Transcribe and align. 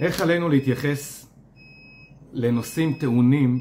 איך 0.00 0.20
עלינו 0.20 0.48
להתייחס 0.48 1.30
לנושאים 2.32 2.94
טעונים 3.00 3.60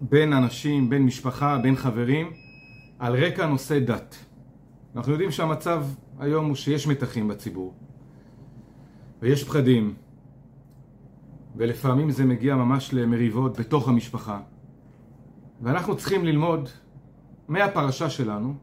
בין 0.00 0.32
אנשים, 0.32 0.90
בין 0.90 1.02
משפחה, 1.02 1.58
בין 1.58 1.76
חברים, 1.76 2.32
על 2.98 3.24
רקע 3.24 3.46
נושא 3.46 3.78
דת? 3.78 4.16
אנחנו 4.96 5.12
יודעים 5.12 5.30
שהמצב 5.30 5.84
היום 6.18 6.46
הוא 6.46 6.54
שיש 6.54 6.86
מתחים 6.86 7.28
בציבור 7.28 7.74
ויש 9.22 9.44
פחדים 9.44 9.94
ולפעמים 11.56 12.10
זה 12.10 12.24
מגיע 12.24 12.56
ממש 12.56 12.94
למריבות 12.94 13.60
בתוך 13.60 13.88
המשפחה 13.88 14.40
ואנחנו 15.60 15.96
צריכים 15.96 16.24
ללמוד 16.24 16.68
מהפרשה 17.48 18.10
שלנו 18.10 18.54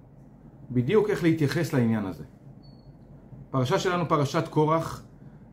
בדיוק 0.71 1.09
איך 1.09 1.23
להתייחס 1.23 1.73
לעניין 1.73 2.05
הזה. 2.05 2.23
פרשה 3.51 3.79
שלנו 3.79 4.07
פרשת 4.07 4.47
קורח 4.47 5.05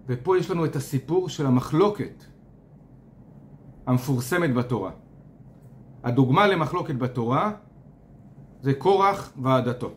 ופה 0.06 0.38
יש 0.38 0.50
לנו 0.50 0.64
את 0.64 0.76
הסיפור 0.76 1.28
של 1.28 1.46
המחלוקת 1.46 2.24
המפורסמת 3.86 4.54
בתורה. 4.54 4.90
הדוגמה 6.04 6.46
למחלוקת 6.46 6.94
בתורה 6.94 7.52
זה 8.60 8.74
קורח 8.74 9.32
ועדתו. 9.42 9.90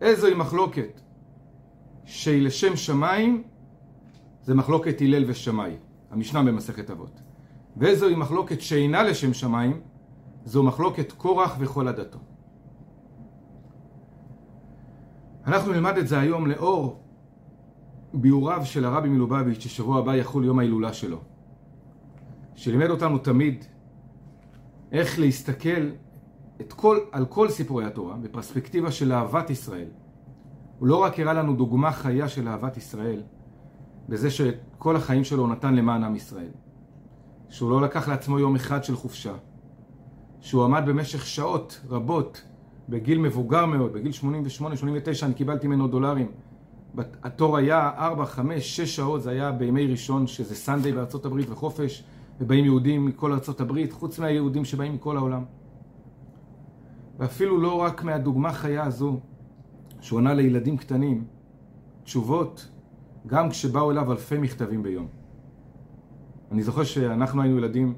איזוהי 0.00 0.34
מחלוקת 0.34 1.00
שהיא 2.04 2.46
לשם 2.46 2.76
שמיים 2.76 3.42
זה 4.42 4.54
מחלוקת 4.54 5.00
הלל 5.00 5.24
ושמאי, 5.26 5.76
המשנה 6.10 6.42
במסכת 6.42 6.90
אבות. 6.90 7.20
ואיזוהי 7.76 8.14
מחלוקת 8.14 8.60
שאינה 8.60 9.02
לשם 9.02 9.34
שמיים 9.34 9.80
זו 10.44 10.62
מחלוקת 10.62 11.12
קורח 11.12 11.56
וכל 11.58 11.88
עדתו. 11.88 12.18
אנחנו 15.46 15.72
נלמד 15.72 15.98
את 15.98 16.08
זה 16.08 16.18
היום 16.18 16.46
לאור 16.46 17.00
ביאוריו 18.14 18.60
של 18.64 18.84
הרבי 18.84 19.08
מלובביץ' 19.08 19.60
ששבוע 19.60 19.98
הבא 19.98 20.16
יחול 20.16 20.44
יום 20.44 20.58
ההילולה 20.58 20.92
שלו 20.92 21.20
שלימד 22.54 22.90
אותנו 22.90 23.18
תמיד 23.18 23.64
איך 24.92 25.18
להסתכל 25.18 25.90
את 26.60 26.72
כל, 26.72 26.98
על 27.12 27.26
כל 27.26 27.48
סיפורי 27.48 27.84
התורה 27.84 28.16
בפרספקטיבה 28.16 28.90
של 28.90 29.12
אהבת 29.12 29.50
ישראל. 29.50 29.88
הוא 30.78 30.88
לא 30.88 30.96
רק 30.96 31.20
הראה 31.20 31.32
לנו 31.32 31.56
דוגמה 31.56 31.92
חיה 31.92 32.28
של 32.28 32.48
אהבת 32.48 32.76
ישראל 32.76 33.22
בזה 34.08 34.30
שכל 34.30 34.96
החיים 34.96 35.24
שלו 35.24 35.46
נתן 35.46 35.74
למען 35.74 36.04
עם 36.04 36.16
ישראל. 36.16 36.50
שהוא 37.48 37.70
לא 37.70 37.80
לקח 37.80 38.08
לעצמו 38.08 38.38
יום 38.38 38.56
אחד 38.56 38.84
של 38.84 38.96
חופשה. 38.96 39.34
שהוא 40.40 40.64
עמד 40.64 40.82
במשך 40.86 41.26
שעות 41.26 41.80
רבות 41.88 42.42
בגיל 42.88 43.18
מבוגר 43.18 43.66
מאוד, 43.66 43.92
בגיל 43.92 44.12
88-89 44.22 44.24
אני 45.22 45.34
קיבלתי 45.34 45.66
ממנו 45.66 45.88
דולרים. 45.88 46.30
התור 47.22 47.56
היה 47.56 47.90
4, 47.98 48.24
5, 48.24 48.76
6 48.76 48.96
שעות, 48.96 49.22
זה 49.22 49.30
היה 49.30 49.52
בימי 49.52 49.86
ראשון 49.86 50.26
שזה 50.26 50.54
סנדיי 50.54 50.92
בארצות 50.92 51.26
הברית 51.26 51.50
וחופש, 51.50 52.04
ובאים 52.40 52.64
יהודים 52.64 53.06
מכל 53.06 53.32
ארצות 53.32 53.60
הברית, 53.60 53.92
חוץ 53.92 54.18
מהיהודים 54.18 54.64
שבאים 54.64 54.94
מכל 54.94 55.16
העולם. 55.16 55.44
ואפילו 57.18 57.60
לא 57.60 57.74
רק 57.74 58.02
מהדוגמה 58.02 58.52
חיה 58.52 58.84
הזו, 58.84 59.20
שהוא 60.00 60.18
ענה 60.18 60.34
לילדים 60.34 60.76
קטנים, 60.76 61.24
תשובות, 62.04 62.68
גם 63.26 63.50
כשבאו 63.50 63.90
אליו 63.90 64.12
אלפי 64.12 64.38
מכתבים 64.38 64.82
ביום. 64.82 65.08
אני 66.52 66.62
זוכר 66.62 66.84
שאנחנו 66.84 67.42
היינו 67.42 67.58
ילדים 67.58 67.94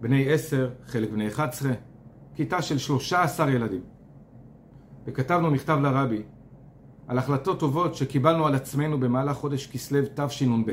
בני 0.00 0.32
עשר, 0.32 0.70
חלק 0.86 1.10
בני 1.10 1.28
11, 1.28 1.72
כיתה 2.34 2.62
של 2.62 2.78
13 2.78 3.50
ילדים. 3.50 3.80
וכתבנו 5.06 5.50
מכתב 5.50 5.78
לרבי 5.82 6.22
על 7.08 7.18
החלטות 7.18 7.60
טובות 7.60 7.94
שקיבלנו 7.94 8.46
על 8.46 8.54
עצמנו 8.54 9.00
במהלך 9.00 9.36
חודש 9.36 9.66
כסלו 9.66 10.00
תשנ"ב, 10.14 10.72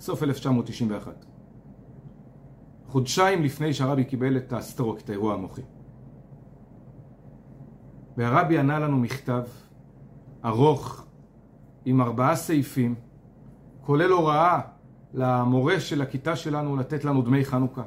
סוף 0.00 0.22
1991. 0.22 1.24
חודשיים 2.86 3.42
לפני 3.42 3.74
שהרבי 3.74 4.04
קיבל 4.04 4.36
את 4.36 4.52
הסטרוק, 4.52 5.00
את 5.00 5.08
האירוע 5.08 5.34
המוחי. 5.34 5.62
והרבי 8.16 8.58
ענה 8.58 8.78
לנו 8.78 8.98
מכתב 8.98 9.42
ארוך 10.44 11.06
עם 11.84 12.00
ארבעה 12.00 12.36
סעיפים, 12.36 12.94
כולל 13.80 14.10
הוראה 14.10 14.60
למורה 15.14 15.80
של 15.80 16.02
הכיתה 16.02 16.36
שלנו 16.36 16.76
לתת 16.76 17.04
לנו 17.04 17.22
דמי 17.22 17.44
חנוכה. 17.44 17.82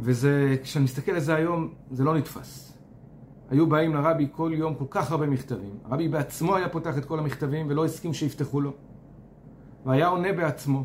וזה, 0.00 0.56
כשאני 0.62 0.84
מסתכל 0.84 1.12
על 1.12 1.20
זה 1.20 1.34
היום, 1.34 1.74
זה 1.90 2.04
לא 2.04 2.14
נתפס. 2.14 2.69
היו 3.50 3.66
באים 3.66 3.94
לרבי 3.94 4.28
כל 4.32 4.52
יום 4.54 4.74
כל 4.74 4.84
כך 4.90 5.10
הרבה 5.10 5.26
מכתבים. 5.26 5.78
הרבי 5.84 6.08
בעצמו 6.08 6.56
היה 6.56 6.68
פותח 6.68 6.98
את 6.98 7.04
כל 7.04 7.18
המכתבים 7.18 7.66
ולא 7.68 7.84
הסכים 7.84 8.14
שיפתחו 8.14 8.60
לו. 8.60 8.72
והיה 9.86 10.08
עונה 10.08 10.32
בעצמו. 10.32 10.84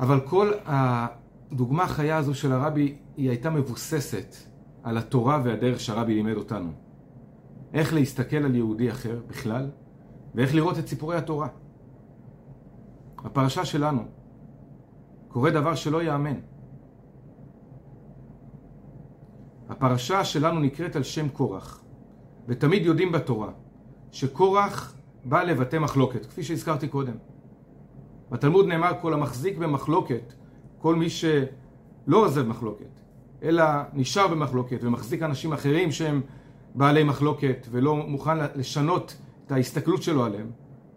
אבל 0.00 0.20
כל 0.20 0.52
הדוגמה 0.64 1.82
החיה 1.82 2.16
הזו 2.16 2.34
של 2.34 2.52
הרבי, 2.52 2.96
היא 3.16 3.28
הייתה 3.28 3.50
מבוססת 3.50 4.34
על 4.82 4.98
התורה 4.98 5.40
והדרך 5.44 5.80
שהרבי 5.80 6.14
לימד 6.14 6.36
אותנו. 6.36 6.70
איך 7.74 7.94
להסתכל 7.94 8.36
על 8.36 8.54
יהודי 8.54 8.90
אחר 8.90 9.20
בכלל, 9.26 9.70
ואיך 10.34 10.54
לראות 10.54 10.78
את 10.78 10.88
סיפורי 10.88 11.16
התורה. 11.16 11.48
בפרשה 13.24 13.64
שלנו 13.64 14.04
קורה 15.28 15.50
דבר 15.50 15.74
שלא 15.74 16.02
ייאמן. 16.02 16.34
הפרשה 19.68 20.24
שלנו 20.24 20.60
נקראת 20.60 20.96
על 20.96 21.02
שם 21.02 21.28
קורח, 21.28 21.82
ותמיד 22.48 22.86
יודעים 22.86 23.12
בתורה 23.12 23.50
שקורח 24.12 24.94
בא 25.24 25.42
לבטא 25.42 25.76
מחלוקת, 25.76 26.26
כפי 26.26 26.42
שהזכרתי 26.42 26.88
קודם. 26.88 27.14
בתלמוד 28.30 28.66
נאמר 28.66 28.92
כל 29.00 29.14
המחזיק 29.14 29.58
במחלוקת, 29.58 30.32
כל 30.78 30.94
מי 30.94 31.10
שלא 31.10 31.36
עוזב 32.06 32.46
מחלוקת, 32.46 33.00
אלא 33.42 33.64
נשאר 33.92 34.28
במחלוקת 34.28 34.78
ומחזיק 34.82 35.22
אנשים 35.22 35.52
אחרים 35.52 35.92
שהם 35.92 36.20
בעלי 36.74 37.04
מחלוקת 37.04 37.66
ולא 37.70 37.96
מוכן 37.96 38.38
לשנות 38.54 39.16
את 39.46 39.52
ההסתכלות 39.52 40.02
שלו 40.02 40.24
עליהם, 40.24 40.50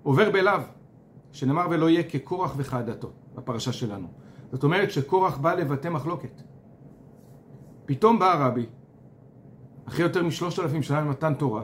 עובר 0.03 0.31
בלאו, 0.31 0.59
שנאמר 1.31 1.67
ולא 1.69 1.89
יהיה 1.89 2.03
כקורח 2.03 2.53
וכעדתו, 2.57 3.11
בפרשה 3.35 3.73
שלנו. 3.73 4.07
זאת 4.51 4.63
אומרת 4.63 4.91
שקורח 4.91 5.37
בא 5.37 5.53
לבטא 5.53 5.87
מחלוקת. 5.87 6.41
פתאום 7.87 8.19
בא 8.19 8.33
הרבי, 8.33 8.65
אחרי 9.87 10.03
יותר 10.03 10.23
משלושת 10.23 10.59
אלפים 10.59 10.83
שנה 10.83 11.01
ממתן 11.01 11.33
תורה, 11.33 11.63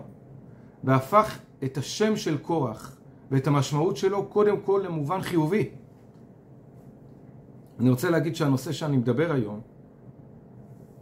והפך 0.84 1.40
את 1.64 1.78
השם 1.78 2.16
של 2.16 2.38
קורח 2.38 2.98
ואת 3.32 3.48
המשמעות 3.48 3.98
שלו 3.98 4.26
קודם 4.26 4.60
כל 4.62 4.84
למובן 4.86 5.22
חיובי. 5.22 5.70
אני 7.80 7.90
רוצה 7.90 8.10
להגיד 8.10 8.36
שהנושא 8.36 8.72
שאני 8.72 8.98
מדבר 8.98 9.32
היום 9.32 9.62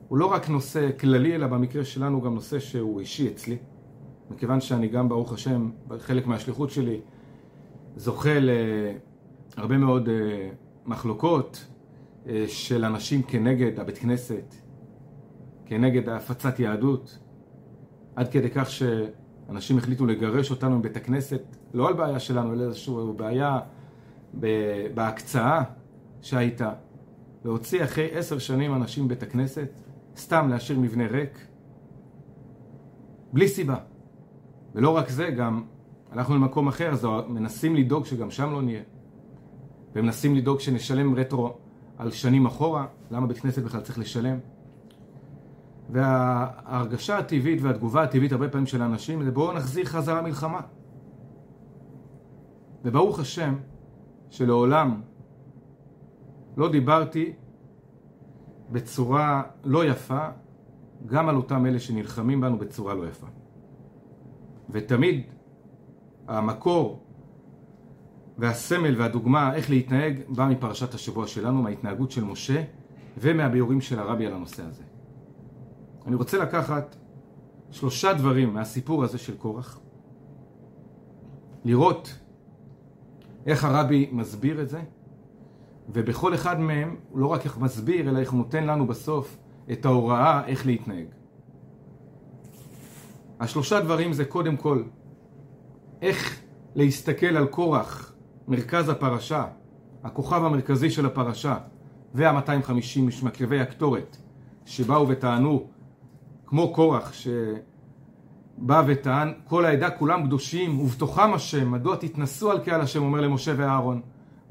הוא 0.07 0.17
לא 0.17 0.25
רק 0.25 0.49
נושא 0.49 0.89
כללי, 0.99 1.35
אלא 1.35 1.47
במקרה 1.47 1.85
שלנו 1.85 2.21
גם 2.21 2.33
נושא 2.35 2.59
שהוא 2.59 2.99
אישי 2.99 3.27
אצלי. 3.27 3.57
מכיוון 4.31 4.61
שאני 4.61 4.87
גם, 4.87 5.09
ברוך 5.09 5.33
השם, 5.33 5.71
חלק 5.99 6.27
מהשליחות 6.27 6.69
שלי, 6.69 7.01
זוכה 7.95 8.39
להרבה 9.57 9.77
מאוד 9.77 10.09
אה, 10.09 10.49
מחלוקות 10.85 11.65
אה, 12.27 12.45
של 12.47 12.85
אנשים 12.85 13.23
כנגד 13.23 13.79
הבית 13.79 13.97
כנסת, 13.97 14.55
כנגד 15.71 16.09
הפצת 16.09 16.59
יהדות, 16.59 17.19
עד 18.15 18.31
כדי 18.31 18.49
כך 18.49 18.69
שאנשים 18.71 19.77
החליטו 19.77 20.05
לגרש 20.05 20.51
אותנו 20.51 20.79
מבית 20.79 20.97
הכנסת, 20.97 21.41
לא 21.73 21.87
על 21.87 21.93
בעיה 21.93 22.19
שלנו, 22.19 22.53
אלא 22.53 22.63
איזושהי 22.63 22.93
בעיה 23.15 23.59
בהקצאה 24.93 25.63
שהייתה. 26.21 26.73
להוציא 27.45 27.83
אחרי 27.83 28.09
עשר 28.11 28.37
שנים 28.37 28.73
אנשים 28.73 29.05
מבית 29.05 29.23
הכנסת, 29.23 29.69
סתם 30.17 30.49
להשאיר 30.49 30.79
מבנה 30.79 31.07
ריק, 31.07 31.47
בלי 33.33 33.47
סיבה. 33.47 33.77
ולא 34.75 34.97
רק 34.97 35.09
זה, 35.09 35.29
גם 35.29 35.63
הלכנו 36.11 36.35
למקום 36.35 36.67
אחר, 36.67 36.91
אז 36.91 37.07
מנסים 37.27 37.75
לדאוג 37.75 38.05
שגם 38.05 38.31
שם 38.31 38.51
לא 38.51 38.61
נהיה. 38.61 38.83
ומנסים 39.95 40.35
לדאוג 40.35 40.59
שנשלם 40.59 41.15
רטרו 41.15 41.53
על 41.97 42.11
שנים 42.11 42.45
אחורה, 42.45 42.85
למה 43.11 43.27
בית 43.27 43.39
כנסת 43.39 43.63
בכלל 43.63 43.81
צריך 43.81 43.99
לשלם? 43.99 44.37
וההרגשה 45.91 47.17
הטבעית 47.17 47.61
והתגובה 47.61 48.03
הטבעית 48.03 48.31
הרבה 48.31 48.49
פעמים 48.49 48.67
של 48.67 48.81
האנשים 48.81 49.23
זה 49.23 49.31
בואו 49.31 49.53
נחזיר 49.53 49.85
חזרה 49.85 50.21
מלחמה. 50.21 50.61
וברוך 52.83 53.19
השם 53.19 53.55
שלעולם 54.29 55.01
לא 56.57 56.71
דיברתי 56.71 57.33
בצורה 58.71 59.43
לא 59.63 59.85
יפה 59.85 60.27
גם 61.05 61.29
על 61.29 61.35
אותם 61.35 61.65
אלה 61.65 61.79
שנלחמים 61.79 62.41
בנו 62.41 62.57
בצורה 62.57 62.93
לא 62.93 63.07
יפה. 63.07 63.27
ותמיד 64.69 65.23
המקור 66.27 67.03
והסמל 68.37 69.01
והדוגמה 69.01 69.55
איך 69.55 69.69
להתנהג 69.69 70.19
בא 70.29 70.45
מפרשת 70.45 70.93
השבוע 70.93 71.27
שלנו, 71.27 71.61
מההתנהגות 71.61 72.11
של 72.11 72.23
משה 72.23 72.63
ומהביאורים 73.17 73.81
של 73.81 73.99
הרבי 73.99 74.25
על 74.25 74.33
הנושא 74.33 74.63
הזה. 74.63 74.83
אני 76.07 76.15
רוצה 76.15 76.37
לקחת 76.37 76.95
שלושה 77.71 78.13
דברים 78.13 78.53
מהסיפור 78.53 79.03
הזה 79.03 79.17
של 79.17 79.37
קורח 79.37 79.79
לראות 81.65 82.19
איך 83.45 83.63
הרבי 83.63 84.09
מסביר 84.11 84.61
את 84.61 84.69
זה, 84.69 84.81
ובכל 85.89 86.33
אחד 86.33 86.59
מהם 86.59 86.95
לא 87.15 87.27
רק 87.27 87.45
איך 87.45 87.57
מסביר, 87.57 88.09
אלא 88.09 88.19
איך 88.19 88.31
הוא 88.31 88.37
נותן 88.37 88.63
לנו 88.63 88.87
בסוף 88.87 89.37
את 89.71 89.85
ההוראה 89.85 90.47
איך 90.47 90.65
להתנהג. 90.65 91.05
השלושה 93.39 93.79
דברים 93.79 94.13
זה 94.13 94.25
קודם 94.25 94.57
כל 94.57 94.83
איך 96.01 96.41
להסתכל 96.75 97.37
על 97.37 97.47
קורח, 97.47 98.13
מרכז 98.47 98.89
הפרשה, 98.89 99.45
הכוכב 100.03 100.43
המרכזי 100.43 100.89
של 100.89 101.05
הפרשה, 101.05 101.57
וה-250 102.13 103.01
משמקרבי 103.01 103.59
הקטורת, 103.59 104.17
שבאו 104.65 105.07
וטענו, 105.07 105.67
כמו 106.51 106.73
קורח, 106.73 107.13
שבא 107.13 108.83
וטען, 108.87 109.33
כל 109.47 109.65
העדה 109.65 109.89
כולם 109.89 110.25
קדושים, 110.25 110.79
ובתוכם 110.79 111.33
השם, 111.33 111.71
מדוע 111.71 111.95
תתנסו 111.95 112.51
על 112.51 112.59
קהל 112.59 112.81
השם, 112.81 113.03
אומר 113.03 113.21
למשה 113.21 113.53
ואהרון. 113.57 114.01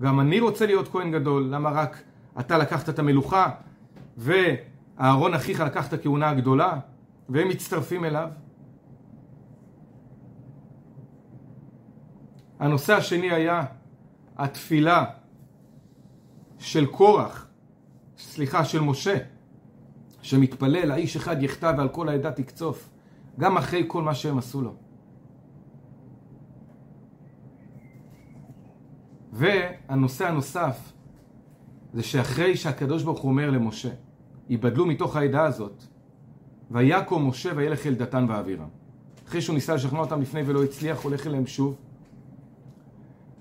גם 0.00 0.20
אני 0.20 0.41
רוצה 0.41 0.67
להיות 0.67 0.88
כהן 0.88 1.12
גדול, 1.12 1.49
למה 1.50 1.70
רק 1.70 2.02
אתה 2.41 2.58
לקחת 2.58 2.88
את 2.88 2.99
המלוכה, 2.99 3.50
ואהרון 4.17 5.35
אחיך 5.35 5.61
לקח 5.61 5.88
את 5.88 5.93
הכהונה 5.93 6.29
הגדולה, 6.29 6.79
והם 7.29 7.49
מצטרפים 7.49 8.05
אליו? 8.05 8.29
הנושא 12.58 12.94
השני 12.94 13.31
היה 13.31 13.64
התפילה 14.38 15.05
של 16.58 16.87
קורח, 16.87 17.46
סליחה, 18.19 18.64
של 18.64 18.81
משה, 18.81 19.17
שמתפלל, 20.22 20.90
האיש 20.90 21.17
אחד 21.17 21.43
יחטא 21.43 21.72
ועל 21.78 21.88
כל 21.88 22.08
העדה 22.08 22.32
תקצוף, 22.32 22.88
גם 23.38 23.56
אחרי 23.56 23.84
כל 23.87 24.02
מה 24.02 24.14
שהם 24.14 24.38
עשו 24.38 24.62
לו. 24.62 24.75
והנושא 29.32 30.28
הנוסף 30.28 30.93
זה 31.93 32.02
שאחרי 32.02 32.56
שהקדוש 32.56 33.02
ברוך 33.02 33.20
הוא 33.20 33.31
אומר 33.31 33.50
למשה, 33.50 33.88
ייבדלו 34.49 34.87
מתוך 34.87 35.17
העדה 35.17 35.44
הזאת, 35.44 35.82
ויקום 36.70 37.28
משה 37.28 37.50
וילך 37.56 37.87
אל 37.87 37.94
דתן 37.94 38.26
ואבירם. 38.28 38.69
אחרי 39.28 39.40
שהוא 39.40 39.55
ניסה 39.55 39.75
לשכנע 39.75 39.99
אותם 39.99 40.20
לפני 40.20 40.43
ולא 40.46 40.64
הצליח, 40.64 41.02
הולך 41.02 41.26
אליהם 41.26 41.46
שוב. 41.46 41.76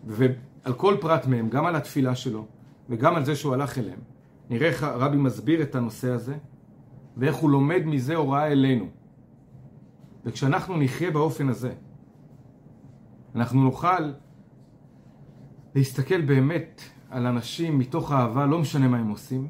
ועל 0.07 0.73
כל 0.77 0.97
פרט 1.01 1.25
מהם, 1.25 1.49
גם 1.49 1.65
על 1.65 1.75
התפילה 1.75 2.15
שלו 2.15 2.45
וגם 2.89 3.15
על 3.15 3.25
זה 3.25 3.35
שהוא 3.35 3.53
הלך 3.53 3.77
אליהם, 3.77 3.99
נראה 4.49 4.67
איך 4.67 4.83
הרבי 4.83 5.17
מסביר 5.17 5.61
את 5.61 5.75
הנושא 5.75 6.09
הזה, 6.11 6.35
ואיך 7.19 7.35
הוא 7.35 7.49
לומד 7.49 7.81
מזה 7.85 8.15
הוראה 8.15 8.47
אלינו. 8.47 8.85
וכשאנחנו 10.25 10.77
נחיה 10.77 11.11
באופן 11.11 11.49
הזה, 11.49 11.73
אנחנו 13.35 13.63
נוכל 13.63 14.11
להסתכל 15.75 16.21
באמת 16.21 16.81
על 17.09 17.25
אנשים 17.27 17.79
מתוך 17.79 18.11
אהבה, 18.11 18.45
לא 18.45 18.59
משנה 18.59 18.87
מה 18.87 18.97
הם 18.97 19.09
עושים, 19.09 19.49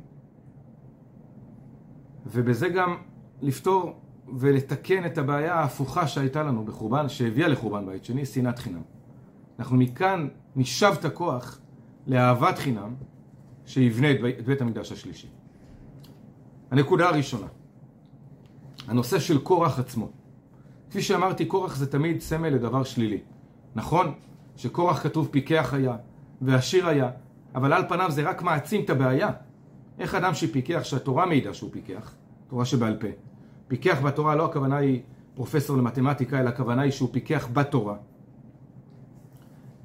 ובזה 2.26 2.70
גם 2.70 2.98
לפתור 3.42 4.02
ולתקן 4.38 5.06
את 5.06 5.18
הבעיה 5.18 5.56
ההפוכה 5.56 6.08
שהייתה 6.08 6.44
לנו 6.44 6.66
בחורבן, 6.66 7.10
שהביאה 7.10 7.48
לחורבן 7.48 7.86
בית 7.86 8.06
שני, 8.06 8.26
שנאת 8.26 8.60
חינם. 8.60 8.82
אנחנו 9.60 9.78
מכאן 9.78 10.28
נשאב 10.56 10.98
את 11.00 11.06
הכוח 11.06 11.60
לאהבת 12.08 12.58
חינם 12.58 12.96
שיבנה 13.66 14.12
את 14.12 14.46
בית 14.46 14.62
המקדש 14.62 14.92
השלישי. 14.92 15.28
הנקודה 16.72 17.10
הראשונה, 17.10 17.48
הנושא 18.90 19.20
של 19.20 19.40
קורח 19.40 19.80
עצמו. 19.80 20.10
כפי 20.90 21.02
שאמרתי, 21.02 21.46
קורח 21.46 21.76
זה 21.76 21.92
תמיד 21.92 22.22
סמל 22.22 22.50
לדבר 22.50 22.84
שלילי. 22.84 23.20
נכון 23.76 24.14
שקורח 24.56 25.04
כתוב 25.04 25.28
פיקח 25.32 25.74
היה 25.74 25.96
ועשיר 26.42 26.88
היה, 26.88 27.10
אבל 27.56 27.74
על 27.74 27.84
פניו 27.90 28.12
זה 28.12 28.30
רק 28.30 28.42
מעצים 28.42 28.84
את 28.86 28.90
הבעיה. 28.90 29.32
איך 30.00 30.16
אדם 30.16 30.34
שפיקח, 30.34 30.80
שהתורה 30.84 31.26
מעידה 31.26 31.54
שהוא 31.54 31.70
פיקח, 31.74 32.14
תורה 32.48 32.66
שבעל 32.66 32.98
פה, 33.00 33.08
פיקח 33.68 34.02
בתורה 34.02 34.36
לא 34.36 34.46
הכוונה 34.46 34.78
היא 34.78 35.02
פרופסור 35.34 35.78
למתמטיקה, 35.78 36.40
אלא 36.40 36.50
הכוונה 36.50 36.82
היא 36.82 36.92
שהוא 36.92 37.10
פיקח 37.12 37.48
בתורה. 37.54 37.96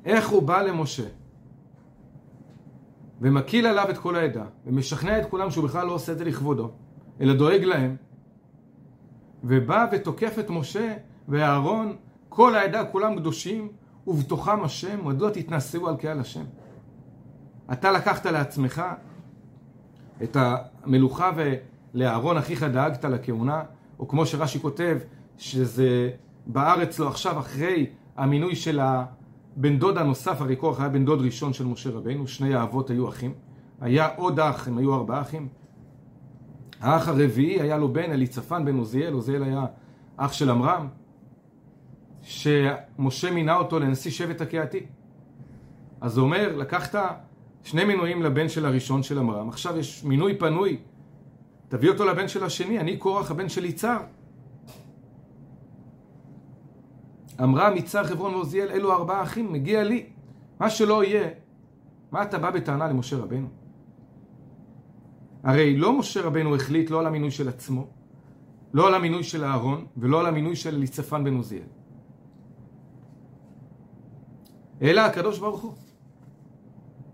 איך 0.05 0.29
הוא 0.29 0.43
בא 0.43 0.63
למשה 0.63 1.07
ומקיל 3.21 3.67
עליו 3.67 3.91
את 3.91 3.99
כל 3.99 4.17
העדה 4.17 4.45
ומשכנע 4.67 5.19
את 5.19 5.27
כולם 5.31 5.51
שהוא 5.51 5.65
בכלל 5.65 5.87
לא 5.87 5.93
עושה 5.93 6.13
את 6.13 6.19
זה 6.19 6.25
לכבודו 6.25 6.71
אלא 7.21 7.35
דואג 7.35 7.65
להם 7.65 7.97
ובא 9.45 9.87
ותוקף 9.93 10.39
את 10.39 10.51
משה 10.51 10.95
ואהרון 11.29 11.97
כל 12.29 12.55
העדה 12.55 12.85
כולם 12.85 13.17
קדושים 13.17 13.69
ובתוכם 14.07 14.65
השם 14.65 15.07
מדוע 15.07 15.31
תתנשאו 15.31 15.89
על 15.89 15.97
קהל 15.97 16.21
השם 16.21 16.45
אתה 17.73 17.91
לקחת 17.91 18.27
לעצמך 18.27 18.83
את 20.23 20.37
המלוכה 20.41 21.31
ולאהרון 21.37 22.37
אחיך 22.37 22.63
דאגת 22.63 23.05
לכהונה 23.05 23.63
או 23.99 24.09
כמו 24.09 24.27
שרש"י 24.27 24.61
כותב 24.61 24.99
שזה 25.39 26.11
בארץ 26.47 26.99
לו 26.99 27.09
עכשיו 27.09 27.39
אחרי 27.39 27.87
המינוי 28.17 28.57
של 28.57 28.81
ה... 28.81 29.05
בן 29.57 29.79
דוד 29.79 29.99
הנוסף, 29.99 30.41
הרי 30.41 30.57
קורח 30.57 30.81
היה 30.81 30.89
בן 30.89 31.05
דוד 31.05 31.21
ראשון 31.21 31.53
של 31.53 31.67
משה 31.67 31.91
רבנו, 31.91 32.27
שני 32.27 32.55
האבות 32.55 32.91
היו 32.91 33.09
אחים. 33.09 33.35
היה 33.81 34.09
עוד 34.17 34.41
אח, 34.41 34.69
הם 34.69 34.79
היו 34.79 34.95
ארבעה 34.95 35.21
אחים. 35.21 35.49
האח 36.85 37.09
הרביעי 37.09 37.61
היה 37.61 37.79
לו 37.79 37.93
בן 37.93 38.13
אליצפן 38.13 38.65
בן 38.65 38.77
עוזיאל, 38.77 39.13
עוזיאל 39.13 39.43
היה 39.43 39.67
אח 40.17 40.33
של 40.33 40.51
עמרם, 40.51 40.89
שמשה 42.23 43.31
מינה 43.31 43.57
אותו 43.57 43.79
לנשיא 43.79 44.11
שבט 44.11 44.41
הקהתי. 44.41 44.87
אז 46.01 46.13
זה 46.13 46.21
אומר, 46.21 46.57
לקחת 46.57 46.95
שני 47.63 47.85
מינויים 47.85 48.23
לבן 48.23 48.49
של 48.49 48.67
הראשון 48.67 49.03
של 49.03 49.19
עמרם, 49.19 49.49
עכשיו 49.49 49.79
יש 49.79 50.05
מינוי 50.05 50.39
פנוי, 50.39 50.79
תביא 51.69 51.91
אותו 51.91 52.05
לבן 52.05 52.29
של 52.29 52.45
השני, 52.45 52.81
אני 52.81 52.97
קורח 52.97 53.31
הבן 53.31 53.49
של 53.49 53.65
יצהר. 53.65 54.01
אמרה 57.43 57.75
מצר 57.75 58.05
חברון 58.05 58.35
ועוזיאל, 58.35 58.69
אלו 58.71 58.93
ארבעה 58.93 59.23
אחים, 59.23 59.53
מגיע 59.53 59.85
לי. 59.85 60.07
מה 60.61 60.71
שלא 60.71 61.05
יהיה, 61.05 61.29
מה 62.13 62.23
אתה 62.23 62.39
בא 62.39 62.51
בטענה 62.51 62.89
למשה 62.89 63.17
רבנו? 63.17 63.64
הרי 65.45 65.77
לא 65.77 65.99
משה 65.99 66.23
רבנו 66.23 66.57
החליט 66.57 66.91
לא 66.91 67.01
על 67.01 67.07
המינוי 67.07 67.31
של 67.31 67.49
עצמו, 67.49 67.87
לא 68.75 68.89
על 68.89 68.95
המינוי 68.95 69.25
של 69.25 69.45
אהרון, 69.45 69.87
ולא 69.97 70.21
על 70.21 70.27
המינוי 70.27 70.57
של 70.57 70.77
ליצפן 70.77 71.25
בן 71.25 71.37
עוזיאל. 71.37 71.67
אלא 74.83 75.01
הקדוש 75.01 75.39
ברוך 75.39 75.61
הוא. 75.61 75.73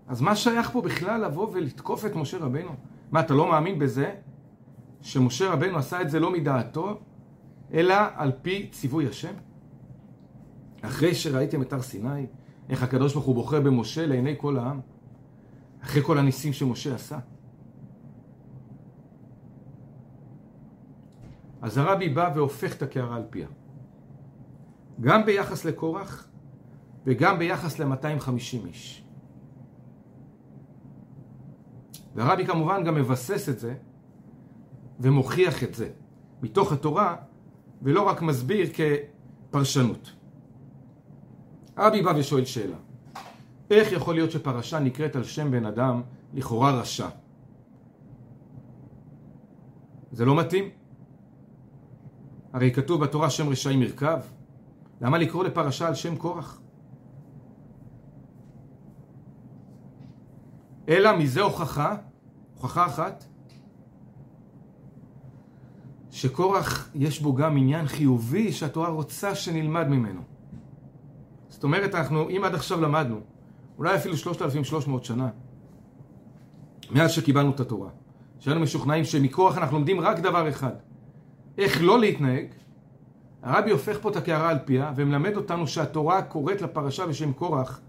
אז 0.07 0.21
מה 0.21 0.35
שייך 0.35 0.71
פה 0.71 0.81
בכלל 0.81 1.25
לבוא 1.25 1.47
ולתקוף 1.53 2.05
את 2.05 2.15
משה 2.15 2.37
רבנו? 2.37 2.71
מה, 3.11 3.19
אתה 3.19 3.33
לא 3.33 3.49
מאמין 3.49 3.79
בזה 3.79 4.15
שמשה 5.01 5.53
רבנו 5.53 5.77
עשה 5.77 6.01
את 6.01 6.09
זה 6.09 6.19
לא 6.19 6.31
מדעתו, 6.31 6.99
אלא 7.73 7.95
על 8.15 8.31
פי 8.41 8.67
ציווי 8.71 9.07
השם? 9.07 9.33
אחרי 10.81 11.15
שראיתם 11.15 11.61
את 11.61 11.73
הר 11.73 11.81
סיני, 11.81 12.25
איך 12.69 12.83
הקדוש 12.83 13.13
ברוך 13.13 13.25
הוא 13.25 13.35
בוחר 13.35 13.61
במשה 13.61 14.05
לעיני 14.05 14.33
כל 14.37 14.57
העם, 14.57 14.79
אחרי 15.83 16.03
כל 16.03 16.17
הניסים 16.17 16.53
שמשה 16.53 16.95
עשה. 16.95 17.19
אז 21.61 21.77
הרבי 21.77 22.09
בא 22.09 22.31
והופך 22.35 22.75
את 22.75 22.81
הקערה 22.81 23.15
על 23.15 23.23
פיה. 23.29 23.47
גם 25.01 25.25
ביחס 25.25 25.65
לקורח 25.65 26.27
וגם 27.05 27.39
ביחס 27.39 27.79
ל-250 27.79 28.67
איש. 28.67 29.03
והרבי 32.15 32.45
כמובן 32.45 32.83
גם 32.83 32.95
מבסס 32.95 33.49
את 33.49 33.59
זה 33.59 33.75
ומוכיח 34.99 35.63
את 35.63 35.75
זה 35.75 35.89
מתוך 36.41 36.71
התורה 36.71 37.15
ולא 37.81 38.07
רק 38.07 38.21
מסביר 38.21 38.67
כפרשנות. 38.73 40.11
אבי 41.77 42.01
בא 42.01 42.13
ושואל 42.17 42.45
שאלה. 42.45 42.77
איך 43.71 43.91
יכול 43.91 44.15
להיות 44.15 44.31
שפרשה 44.31 44.79
נקראת 44.79 45.15
על 45.15 45.23
שם 45.23 45.51
בן 45.51 45.65
אדם 45.65 46.01
לכאורה 46.33 46.71
רשע? 46.71 47.09
זה 50.11 50.25
לא 50.25 50.35
מתאים. 50.35 50.80
הרי 52.53 52.71
כתוב 52.71 53.03
בתורה 53.03 53.29
שם 53.29 53.49
רשעים 53.49 53.81
ירכב. 53.81 54.19
למה 55.01 55.17
לקרוא 55.17 55.43
לפרשה 55.43 55.87
על 55.87 55.95
שם 55.95 56.15
קורח? 56.15 56.61
אלא 60.89 61.17
מזה 61.17 61.41
הוכחה, 61.41 61.95
הוכחה 62.53 62.85
אחת, 62.85 63.25
שקורח 66.11 66.89
יש 66.95 67.21
בו 67.21 67.35
גם 67.35 67.57
עניין 67.57 67.87
חיובי 67.87 68.51
שהתורה 68.51 68.89
רוצה 68.89 69.35
שנלמד 69.35 69.87
ממנו. 69.87 70.21
זאת 71.49 71.63
אומרת, 71.63 71.95
אנחנו, 71.95 72.29
אם 72.29 72.41
עד 72.43 72.55
עכשיו 72.55 72.81
למדנו, 72.81 73.19
אולי 73.77 73.95
אפילו 73.95 74.17
3,300 74.17 75.05
שנה, 75.05 75.29
מאז 76.91 77.11
שקיבלנו 77.11 77.51
את 77.51 77.59
התורה, 77.59 77.89
שהיינו 78.39 78.61
משוכנעים 78.61 79.03
שמכוח 79.03 79.57
אנחנו 79.57 79.77
לומדים 79.77 79.99
רק 79.99 80.19
דבר 80.19 80.49
אחד, 80.49 80.73
איך 81.57 81.81
לא 81.81 81.99
להתנהג, 81.99 82.45
הרבי 83.43 83.71
הופך 83.71 83.97
פה 84.01 84.09
את 84.09 84.15
הקערה 84.15 84.49
על 84.49 84.57
פיה 84.65 84.93
ומלמד 84.95 85.35
אותנו 85.35 85.67
שהתורה 85.67 86.21
קוראת 86.21 86.61
לפרשה 86.61 87.07
בשם 87.07 87.33
קורח 87.33 87.81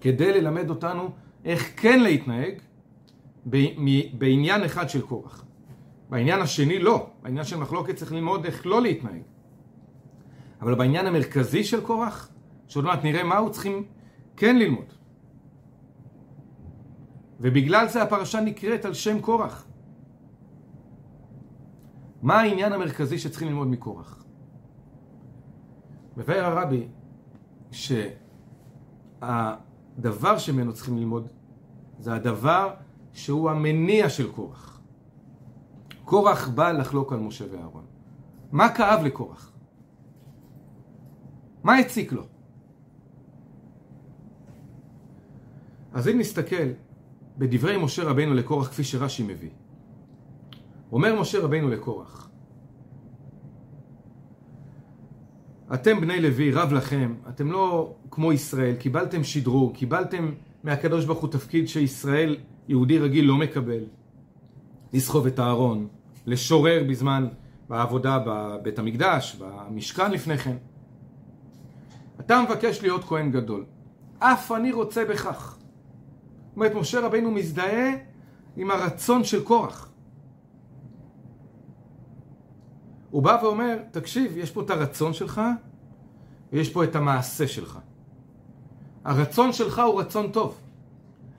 כדי 0.00 0.40
ללמד 0.40 0.70
אותנו 0.70 1.10
איך 1.44 1.72
כן 1.76 2.02
להתנהג 2.02 2.54
בעניין 4.12 4.64
אחד 4.64 4.88
של 4.88 5.00
קורח. 5.00 5.44
בעניין 6.10 6.40
השני 6.40 6.78
לא, 6.78 7.10
בעניין 7.22 7.44
של 7.44 7.56
מחלוקת 7.56 7.96
צריך 7.96 8.12
ללמוד 8.12 8.44
איך 8.44 8.66
לא 8.66 8.82
להתנהג. 8.82 9.22
אבל 10.60 10.74
בעניין 10.74 11.06
המרכזי 11.06 11.64
של 11.64 11.80
קורח, 11.80 12.30
שעוד 12.68 12.84
מעט 12.84 13.04
נראה 13.04 13.24
מהו, 13.24 13.52
צריכים 13.52 13.84
כן 14.36 14.58
ללמוד. 14.58 14.92
ובגלל 17.40 17.88
זה 17.88 18.02
הפרשה 18.02 18.40
נקראת 18.40 18.84
על 18.84 18.94
שם 18.94 19.20
קורח. 19.20 19.67
מה 22.22 22.40
העניין 22.40 22.72
המרכזי 22.72 23.18
שצריכים 23.18 23.48
ללמוד 23.48 23.68
מקורח? 23.68 24.24
מבאר 26.16 26.44
הרבי 26.44 26.88
שהדבר 29.20 30.38
שממנו 30.38 30.72
צריכים 30.72 30.98
ללמוד 30.98 31.28
זה 31.98 32.14
הדבר 32.14 32.74
שהוא 33.12 33.50
המניע 33.50 34.08
של 34.08 34.32
קורח. 34.32 34.80
קורח 36.04 36.48
בא 36.48 36.72
לחלוק 36.72 37.12
על 37.12 37.18
משה 37.18 37.44
ואהרון. 37.52 37.84
מה 38.52 38.74
כאב 38.74 39.04
לקורח? 39.04 39.52
מה 41.62 41.78
הציק 41.78 42.12
לו? 42.12 42.26
אז 45.92 46.08
אם 46.08 46.18
נסתכל 46.18 46.68
בדברי 47.38 47.84
משה 47.84 48.04
רבינו 48.04 48.34
לקורח 48.34 48.68
כפי 48.68 48.84
שרש"י 48.84 49.22
מביא. 49.22 49.50
אומר 50.92 51.20
משה 51.20 51.40
רבינו 51.40 51.68
לקורח, 51.68 52.28
אתם 55.74 56.00
בני 56.00 56.20
לוי, 56.20 56.52
רב 56.52 56.72
לכם, 56.72 57.14
אתם 57.28 57.52
לא 57.52 57.94
כמו 58.10 58.32
ישראל, 58.32 58.74
קיבלתם 58.74 59.24
שדרוג, 59.24 59.74
קיבלתם 59.74 60.32
מהקדוש 60.64 61.04
ברוך 61.04 61.18
הוא 61.18 61.30
תפקיד 61.30 61.68
שישראל, 61.68 62.36
יהודי 62.68 62.98
רגיל, 62.98 63.24
לא 63.24 63.36
מקבל. 63.36 63.84
לסחוב 64.92 65.26
את 65.26 65.38
הארון, 65.38 65.88
לשורר 66.26 66.84
בזמן, 66.88 67.28
בעבודה 67.68 68.18
בבית 68.26 68.78
המקדש, 68.78 69.36
במשכן 69.40 70.10
לפני 70.10 70.38
כן. 70.38 70.56
אתה 72.20 72.42
מבקש 72.42 72.82
להיות 72.82 73.04
כהן 73.04 73.30
גדול. 73.30 73.64
אף 74.18 74.52
אני 74.52 74.72
רוצה 74.72 75.04
בכך. 75.04 75.58
זאת 76.48 76.56
אומרת, 76.56 76.74
משה 76.74 77.00
רבינו 77.00 77.30
מזדהה 77.30 77.90
עם 78.56 78.70
הרצון 78.70 79.24
של 79.24 79.44
קורח. 79.44 79.90
הוא 83.10 83.22
בא 83.22 83.38
ואומר, 83.42 83.78
תקשיב, 83.90 84.36
יש 84.36 84.50
פה 84.50 84.62
את 84.62 84.70
הרצון 84.70 85.12
שלך, 85.12 85.40
ויש 86.52 86.72
פה 86.72 86.84
את 86.84 86.96
המעשה 86.96 87.48
שלך. 87.48 87.78
הרצון 89.04 89.52
שלך 89.52 89.78
הוא 89.78 90.00
רצון 90.00 90.32
טוב. 90.32 90.58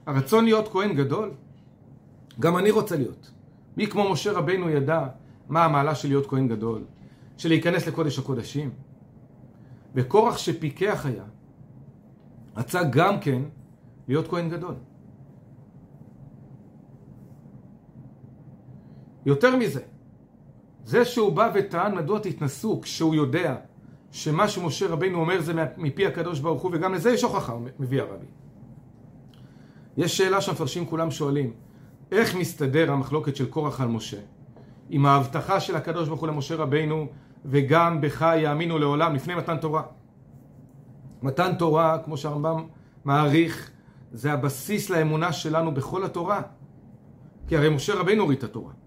הרצון 0.06 0.44
להיות 0.44 0.68
כהן 0.68 0.94
גדול, 0.94 1.30
גם 2.40 2.58
אני 2.58 2.70
רוצה 2.70 2.96
להיות. 2.96 3.30
מי 3.76 3.86
כמו 3.86 4.12
משה 4.12 4.32
רבינו 4.32 4.70
ידע 4.70 5.06
מה 5.48 5.64
המעלה 5.64 5.94
של 5.94 6.08
להיות 6.08 6.26
כהן 6.26 6.48
גדול, 6.48 6.84
של 7.36 7.48
להיכנס 7.48 7.86
לקודש 7.86 8.18
הקודשים. 8.18 8.70
וקורח 9.94 10.38
שפיקח 10.38 11.06
היה, 11.06 11.24
רצה 12.56 12.84
גם 12.84 13.20
כן 13.20 13.42
להיות 14.08 14.28
כהן 14.28 14.48
גדול. 14.48 14.74
יותר 19.26 19.56
מזה, 19.56 19.80
זה 20.90 21.04
שהוא 21.04 21.32
בא 21.32 21.50
וטען 21.54 21.94
מדוע 21.94 22.18
תתנסו 22.18 22.80
כשהוא 22.80 23.14
יודע 23.14 23.56
שמה 24.12 24.48
שמשה 24.48 24.88
רבינו 24.88 25.20
אומר 25.20 25.40
זה 25.40 25.52
מפי 25.76 26.06
הקדוש 26.06 26.40
ברוך 26.40 26.62
הוא 26.62 26.70
וגם 26.74 26.94
לזה 26.94 27.10
יש 27.10 27.22
הוכחה, 27.22 27.54
מביא 27.78 28.02
הרבי. 28.02 28.26
יש 29.96 30.16
שאלה 30.16 30.40
שהמפרשים 30.40 30.86
כולם 30.86 31.10
שואלים, 31.10 31.52
איך 32.12 32.34
מסתדר 32.34 32.92
המחלוקת 32.92 33.36
של 33.36 33.46
קורח 33.46 33.80
על 33.80 33.88
משה 33.88 34.16
עם 34.88 35.06
ההבטחה 35.06 35.60
של 35.60 35.76
הקדוש 35.76 36.08
ברוך 36.08 36.20
הוא 36.20 36.28
למשה 36.28 36.56
רבינו 36.56 37.06
וגם 37.44 38.00
בך 38.00 38.26
יאמינו 38.42 38.78
לעולם 38.78 39.14
לפני 39.14 39.34
מתן 39.34 39.56
תורה. 39.56 39.82
מתן 41.22 41.54
תורה, 41.54 41.98
כמו 42.04 42.16
שהרמב"ם 42.16 42.66
מעריך, 43.04 43.70
זה 44.12 44.32
הבסיס 44.32 44.90
לאמונה 44.90 45.32
שלנו 45.32 45.74
בכל 45.74 46.04
התורה. 46.04 46.42
כי 47.48 47.56
הרי 47.56 47.68
משה 47.68 47.94
רבינו 47.94 48.22
הוריד 48.22 48.38
את 48.38 48.44
התורה. 48.44 48.79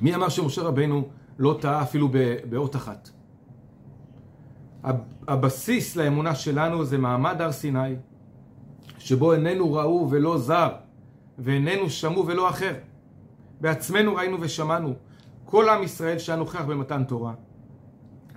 מי 0.00 0.14
אמר 0.14 0.28
שמשה 0.28 0.62
רבנו 0.62 1.08
לא 1.38 1.58
טעה 1.60 1.82
אפילו 1.82 2.08
באות 2.48 2.76
אחת? 2.76 3.10
הבסיס 5.28 5.96
לאמונה 5.96 6.34
שלנו 6.34 6.84
זה 6.84 6.98
מעמד 6.98 7.40
הר 7.40 7.52
סיני, 7.52 7.94
שבו 8.98 9.32
איננו 9.32 9.72
ראו 9.72 10.08
ולא 10.10 10.38
זר, 10.38 10.68
ואיננו 11.38 11.90
שמעו 11.90 12.26
ולא 12.26 12.48
אחר. 12.50 12.74
בעצמנו 13.60 14.14
ראינו 14.14 14.36
ושמענו, 14.40 14.94
כל 15.44 15.68
עם 15.68 15.82
ישראל 15.82 16.18
שהיה 16.18 16.38
נוכח 16.38 16.64
במתן 16.64 17.04
תורה, 17.04 17.34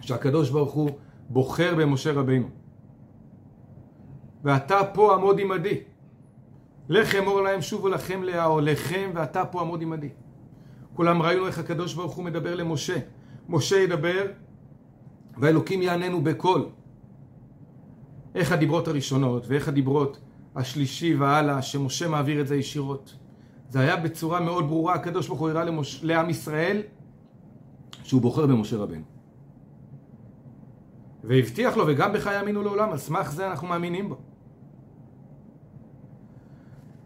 שהקדוש 0.02 0.50
ברוך 0.50 0.72
הוא 0.72 0.90
בוחר 1.30 1.76
במשה 1.76 2.12
רבינו. 2.12 2.48
ואתה 4.44 4.80
פה 4.94 5.14
עמוד 5.14 5.40
עמדי. 5.40 5.78
לך 6.90 7.16
אמור 7.16 7.42
להם 7.42 7.62
שובו 7.62 7.90
לכם 7.90 8.24
לאהליכם, 8.24 9.12
ואתה 9.14 9.46
פה 9.46 9.62
עמוד 9.62 9.82
עמדי. 9.82 10.10
כולם 11.00 11.22
ראינו 11.22 11.48
איך 11.48 11.60
הקדוש 11.60 11.94
ברוך 11.94 12.14
הוא 12.14 12.26
מדבר 12.26 12.56
למשה. 12.56 12.98
משה 13.50 13.76
ידבר 13.76 14.26
והאלוקים 15.38 15.82
יעננו 15.82 16.24
בקול. 16.24 16.66
איך 18.36 18.52
הדיברות 18.52 18.88
הראשונות 18.88 19.48
ואיך 19.48 19.68
הדיברות 19.68 20.20
השלישי 20.56 21.16
והלאה, 21.16 21.62
שמשה 21.62 22.08
מעביר 22.08 22.42
את 22.42 22.48
זה 22.48 22.56
ישירות. 22.56 23.16
זה 23.70 23.80
היה 23.80 23.96
בצורה 23.96 24.40
מאוד 24.40 24.68
ברורה, 24.68 24.94
הקדוש 24.94 25.28
ברוך 25.28 25.40
הוא 25.40 25.50
הראה 25.50 25.64
למוש... 25.64 26.04
לעם 26.04 26.30
ישראל 26.30 26.82
שהוא 28.04 28.22
בוחר 28.22 28.46
במשה 28.46 28.78
רבנו. 28.78 29.04
והבטיח 31.24 31.78
לו, 31.78 31.88
וגם 31.88 32.14
בך 32.14 32.30
יאמינו 32.34 32.64
לעולם, 32.64 32.92
על 32.92 32.98
סמך 32.98 33.32
זה 33.32 33.48
אנחנו 33.48 33.68
מאמינים 33.68 34.10
בו. 34.10 34.18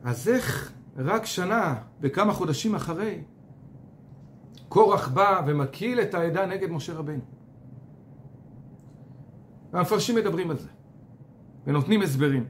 אז 0.03 0.27
איך 0.29 0.73
רק 0.97 1.25
שנה 1.25 1.75
וכמה 2.01 2.33
חודשים 2.33 2.75
אחרי, 2.75 3.21
קורח 4.73 5.07
בא 5.07 5.41
ומקהיל 5.45 6.01
את 6.01 6.13
העדה 6.13 6.45
נגד 6.45 6.71
משה 6.71 6.93
רבנו. 6.93 7.21
והמפרשים 9.73 10.15
מדברים 10.15 10.49
על 10.49 10.57
זה, 10.57 10.69
ונותנים 11.67 12.01
הסברים. 12.01 12.45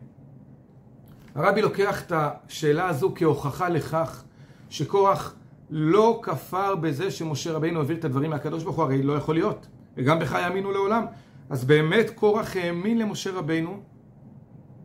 הרבי 1.36 1.62
לוקח 1.62 2.06
את 2.06 2.12
השאלה 2.15 2.88
הזו 2.88 3.12
כהוכחה 3.15 3.70
לכך 3.70 4.24
שקורח 4.70 5.36
לא 5.70 6.20
כפר 6.24 6.75
בזה 6.75 7.12
שמשה 7.12 7.51
רבינו 7.53 7.80
העביר 7.80 7.98
את 7.98 8.06
הדברים 8.06 8.30
מהקדוש 8.30 8.63
ברוך 8.63 8.75
הוא, 8.75 8.86
הרי 8.86 9.03
לא 9.03 9.13
יכול 9.13 9.36
להיות, 9.36 9.68
וגם 9.98 10.20
בך 10.20 10.32
יאמינו 10.32 10.72
לעולם. 10.72 11.06
אז 11.50 11.65
באמת 11.65 12.10
קורח 12.10 12.56
האמין 12.56 12.98
למשה 12.98 13.32
רבינו, 13.32 13.82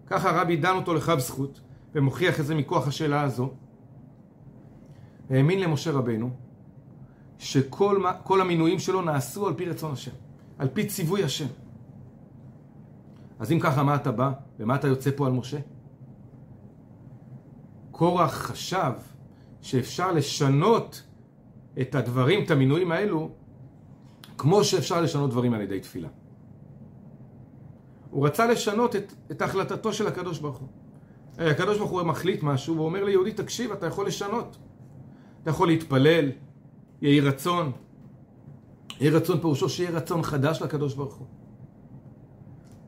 ככה 0.07 0.31
הרבי 0.31 0.57
דן 0.57 0.77
אותו 0.77 0.95
לכף 0.95 1.19
זכות, 1.19 1.61
ומוכיח 1.95 2.41
את 2.41 2.47
זה 2.47 2.55
מכוח 2.55 2.89
השאלה 2.89 3.23
הזו. 3.23 3.51
האמין 5.31 5.61
למשה 5.61 5.93
רבינו, 5.93 6.48
שכל 7.39 8.41
המינויים 8.41 8.79
שלו 8.79 9.03
נעשו 9.03 9.47
על 9.47 9.55
פי 9.55 9.65
רצון 9.65 9.93
השם, 9.93 10.11
על 10.59 10.69
פי 10.69 10.87
ציווי 10.87 11.25
השם. 11.25 11.47
אז 13.39 13.53
אם 13.53 13.61
ככה, 13.61 13.83
מה 13.83 13.95
אתה 13.95 14.13
בא? 14.13 14.31
ומה 14.59 14.75
אתה 14.75 14.89
יוצא 14.89 15.11
פה 15.17 15.27
על 15.27 15.33
משה? 15.33 15.59
קורח 17.91 18.33
חשב 18.33 18.93
שאפשר 19.63 20.13
לשנות 20.13 21.03
את 21.81 21.95
הדברים, 21.95 22.45
את 22.45 22.51
המינויים 22.51 22.93
האלו, 22.93 23.31
כמו 24.39 24.65
שאפשר 24.65 25.01
לשנות 25.01 25.31
דברים 25.31 25.55
על 25.55 25.61
ידי 25.61 25.81
תפילה. 25.81 26.09
הוא 28.11 28.27
רצה 28.27 28.47
לשנות 28.47 28.97
את, 28.97 29.13
את 29.31 29.43
החלטתו 29.43 29.93
של 29.93 30.07
הקדוש 30.07 30.39
ברוך 30.39 30.57
הוא. 30.57 30.69
הקדוש 31.39 31.79
ברוך 31.79 31.91
הוא 31.91 32.03
מחליט 32.03 32.43
משהו, 32.43 32.75
והוא 32.75 32.87
אומר 32.87 33.05
ליהודי, 33.05 33.33
תקשיב, 33.33 33.73
אתה 33.73 33.87
יכול 33.87 34.07
לשנות. 34.07 34.57
אתה 35.43 35.51
יכול 35.51 35.69
להתפלל, 35.69 36.31
יהי 37.03 37.21
רצון. 37.21 37.73
יהי 39.01 39.11
רצון 39.11 39.41
פירושו 39.41 39.69
שיהיה 39.69 39.91
רצון 39.91 40.23
חדש 40.23 40.63
לקדוש 40.63 40.95
ברוך 40.95 41.15
הוא. 41.15 41.27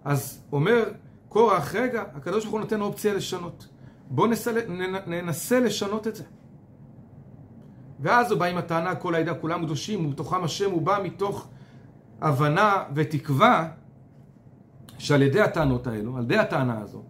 אז 0.04 0.42
אומר 0.52 0.84
קורח, 1.28 1.74
רגע, 1.74 2.02
הקדוש 2.14 2.44
ברוך 2.44 2.52
הוא 2.52 2.60
נותן 2.60 2.80
אופציה 2.80 3.14
לשנות. 3.14 3.68
בואו 4.10 4.30
ננסה 5.06 5.60
לשנות 5.60 6.06
את 6.06 6.16
זה. 6.16 6.24
ואז 8.00 8.30
הוא 8.30 8.40
בא 8.40 8.46
עם 8.46 8.56
הטענה, 8.56 8.94
כל 8.94 9.14
העדה 9.14 9.34
כולם 9.34 9.64
קדושים, 9.64 10.06
ובתוכם 10.06 10.44
השם 10.44 10.70
הוא 10.70 10.82
בא 10.82 10.98
מתוך 11.02 11.48
הבנה 12.20 12.84
ותקווה 12.94 13.68
שעל 14.98 15.22
ידי 15.22 15.40
הטענות 15.40 15.86
האלו, 15.86 16.16
על 16.16 16.22
ידי 16.22 16.38
הטענה 16.38 16.80
הזו, 16.80 17.02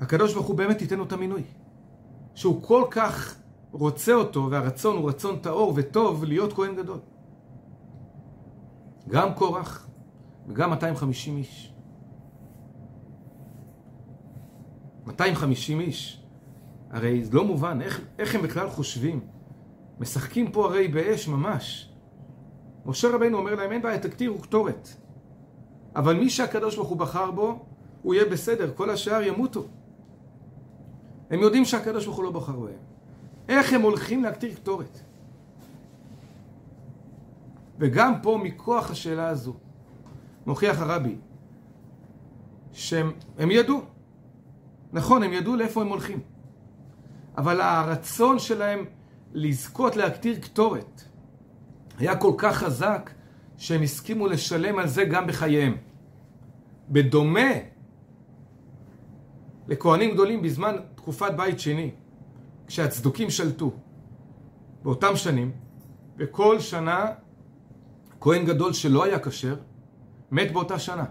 הקדוש 0.00 0.34
ברוך 0.34 0.46
הוא 0.46 0.56
באמת 0.56 0.82
ייתן 0.82 0.98
לו 0.98 1.04
את 1.04 1.12
המינוי. 1.12 1.42
שהוא 2.34 2.62
כל 2.62 2.84
כך 2.90 3.36
רוצה 3.70 4.14
אותו, 4.14 4.48
והרצון 4.50 4.96
הוא 4.96 5.08
רצון 5.08 5.38
טהור 5.38 5.72
וטוב 5.76 6.24
להיות 6.24 6.52
כהן 6.52 6.76
גדול. 6.76 6.98
גם 9.08 9.34
קורח 9.34 9.86
וגם 10.48 10.70
250 10.70 11.36
איש. 11.36 11.72
250 15.06 15.80
איש. 15.80 16.22
הרי 16.90 17.24
זה 17.24 17.32
לא 17.32 17.44
מובן, 17.44 17.82
איך, 17.82 18.00
איך 18.18 18.34
הם 18.34 18.42
בכלל 18.42 18.70
חושבים? 18.70 19.20
משחקים 20.00 20.52
פה 20.52 20.66
הרי 20.66 20.88
באש 20.88 21.28
ממש. 21.28 21.92
משה 22.86 23.08
רבנו 23.14 23.38
אומר 23.38 23.54
להם, 23.54 23.72
אין 23.72 23.82
בעיה, 23.82 23.98
תקטירו 23.98 24.38
קטורת. 24.38 24.88
אבל 25.96 26.16
מי 26.16 26.30
שהקדוש 26.30 26.76
ברוך 26.76 26.88
הוא 26.88 26.98
בחר 26.98 27.30
בו, 27.30 27.64
הוא 28.02 28.14
יהיה 28.14 28.30
בסדר, 28.30 28.72
כל 28.74 28.90
השאר 28.90 29.22
ימותו. 29.22 29.66
הם 31.30 31.40
יודעים 31.40 31.64
שהקדוש 31.64 32.04
ברוך 32.04 32.16
הוא 32.16 32.24
לא 32.24 32.30
בחר 32.30 32.58
בהם. 32.58 32.95
איך 33.48 33.72
הם 33.72 33.82
הולכים 33.82 34.22
להקטיר 34.22 34.54
קטורת? 34.54 34.98
וגם 37.78 38.14
פה, 38.22 38.40
מכוח 38.42 38.90
השאלה 38.90 39.28
הזו, 39.28 39.54
מוכיח 40.46 40.80
הרבי, 40.80 41.16
שהם 42.72 43.10
ידעו. 43.50 43.82
נכון, 44.92 45.22
הם 45.22 45.32
ידעו 45.32 45.56
לאיפה 45.56 45.80
הם 45.80 45.88
הולכים. 45.88 46.20
אבל 47.38 47.60
הרצון 47.60 48.38
שלהם 48.38 48.84
לזכות 49.32 49.96
להקטיר 49.96 50.38
קטורת 50.40 51.02
היה 51.98 52.16
כל 52.16 52.32
כך 52.38 52.56
חזק 52.56 53.10
שהם 53.56 53.82
הסכימו 53.82 54.26
לשלם 54.26 54.78
על 54.78 54.88
זה 54.88 55.04
גם 55.04 55.26
בחייהם. 55.26 55.76
בדומה 56.88 57.50
לכהנים 59.68 60.14
גדולים 60.14 60.42
בזמן 60.42 60.76
תקופת 60.94 61.32
בית 61.36 61.60
שני, 61.60 61.90
כשהצדוקים 62.66 63.30
שלטו 63.30 63.72
באותם 64.82 65.16
שנים, 65.16 65.52
וכל 66.18 66.60
שנה 66.60 67.06
כהן 68.20 68.44
גדול 68.44 68.72
שלא 68.72 69.04
היה 69.04 69.18
כשר, 69.18 69.56
מת 70.30 70.52
באותה 70.52 70.78
שנה. 70.78 71.04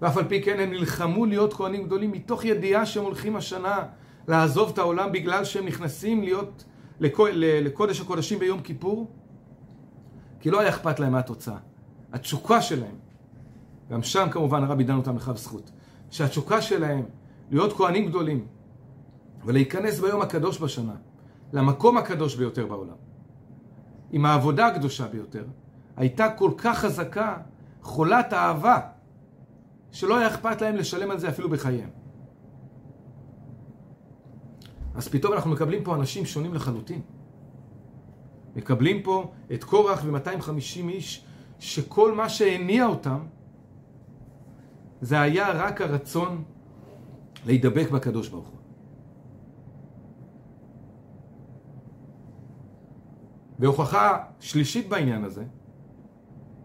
ואף 0.00 0.16
על 0.16 0.28
פי 0.28 0.42
כן 0.42 0.60
הם 0.60 0.70
נלחמו 0.70 1.26
להיות 1.26 1.52
כהנים 1.52 1.84
גדולים 1.84 2.12
מתוך 2.12 2.44
ידיעה 2.44 2.86
שהם 2.86 3.04
הולכים 3.04 3.36
השנה 3.36 3.84
לעזוב 4.28 4.70
את 4.72 4.78
העולם 4.78 5.12
בגלל 5.12 5.44
שהם 5.44 5.66
נכנסים 5.66 6.22
להיות 6.22 6.64
לקודש 7.00 8.00
הקודשים 8.00 8.38
ביום 8.38 8.60
כיפור, 8.60 9.10
כי 10.40 10.50
לא 10.50 10.60
היה 10.60 10.68
אכפת 10.68 11.00
להם 11.00 11.12
מהתוצאה. 11.12 11.58
התשוקה 12.12 12.62
שלהם, 12.62 12.94
גם 13.90 14.02
שם 14.02 14.28
כמובן 14.30 14.62
הרבי 14.64 14.84
דן 14.84 14.96
אותם 14.96 15.16
לכף 15.16 15.36
זכות, 15.36 15.70
שהתשוקה 16.10 16.62
שלהם 16.62 17.02
להיות 17.50 17.72
כהנים 17.72 18.06
גדולים 18.06 18.46
ולהיכנס 19.48 20.00
ביום 20.00 20.20
הקדוש 20.22 20.60
בשנה, 20.60 20.94
למקום 21.52 21.96
הקדוש 21.96 22.36
ביותר 22.36 22.66
בעולם, 22.66 22.96
עם 24.10 24.26
העבודה 24.26 24.66
הקדושה 24.66 25.08
ביותר, 25.08 25.44
הייתה 25.96 26.30
כל 26.30 26.50
כך 26.56 26.78
חזקה, 26.78 27.36
חולת 27.82 28.32
אהבה, 28.32 28.80
שלא 29.92 30.18
היה 30.18 30.28
אכפת 30.28 30.62
להם 30.62 30.76
לשלם 30.76 31.10
על 31.10 31.18
זה 31.18 31.28
אפילו 31.28 31.50
בחייהם. 31.50 31.90
אז 34.94 35.08
פתאום 35.08 35.32
אנחנו 35.32 35.50
מקבלים 35.50 35.84
פה 35.84 35.94
אנשים 35.94 36.26
שונים 36.26 36.54
לחלוטין. 36.54 37.00
מקבלים 38.56 39.02
פה 39.02 39.30
את 39.54 39.64
קורח 39.64 40.02
ו-250 40.04 40.88
איש, 40.88 41.24
שכל 41.58 42.14
מה 42.14 42.28
שהניע 42.28 42.86
אותם 42.86 43.18
זה 45.00 45.20
היה 45.20 45.52
רק 45.52 45.80
הרצון 45.80 46.44
להידבק 47.46 47.90
בקדוש 47.90 48.28
ברוך 48.28 48.48
הוא. 48.48 48.57
והוכחה 53.58 54.18
שלישית 54.40 54.88
בעניין 54.88 55.24
הזה, 55.24 55.44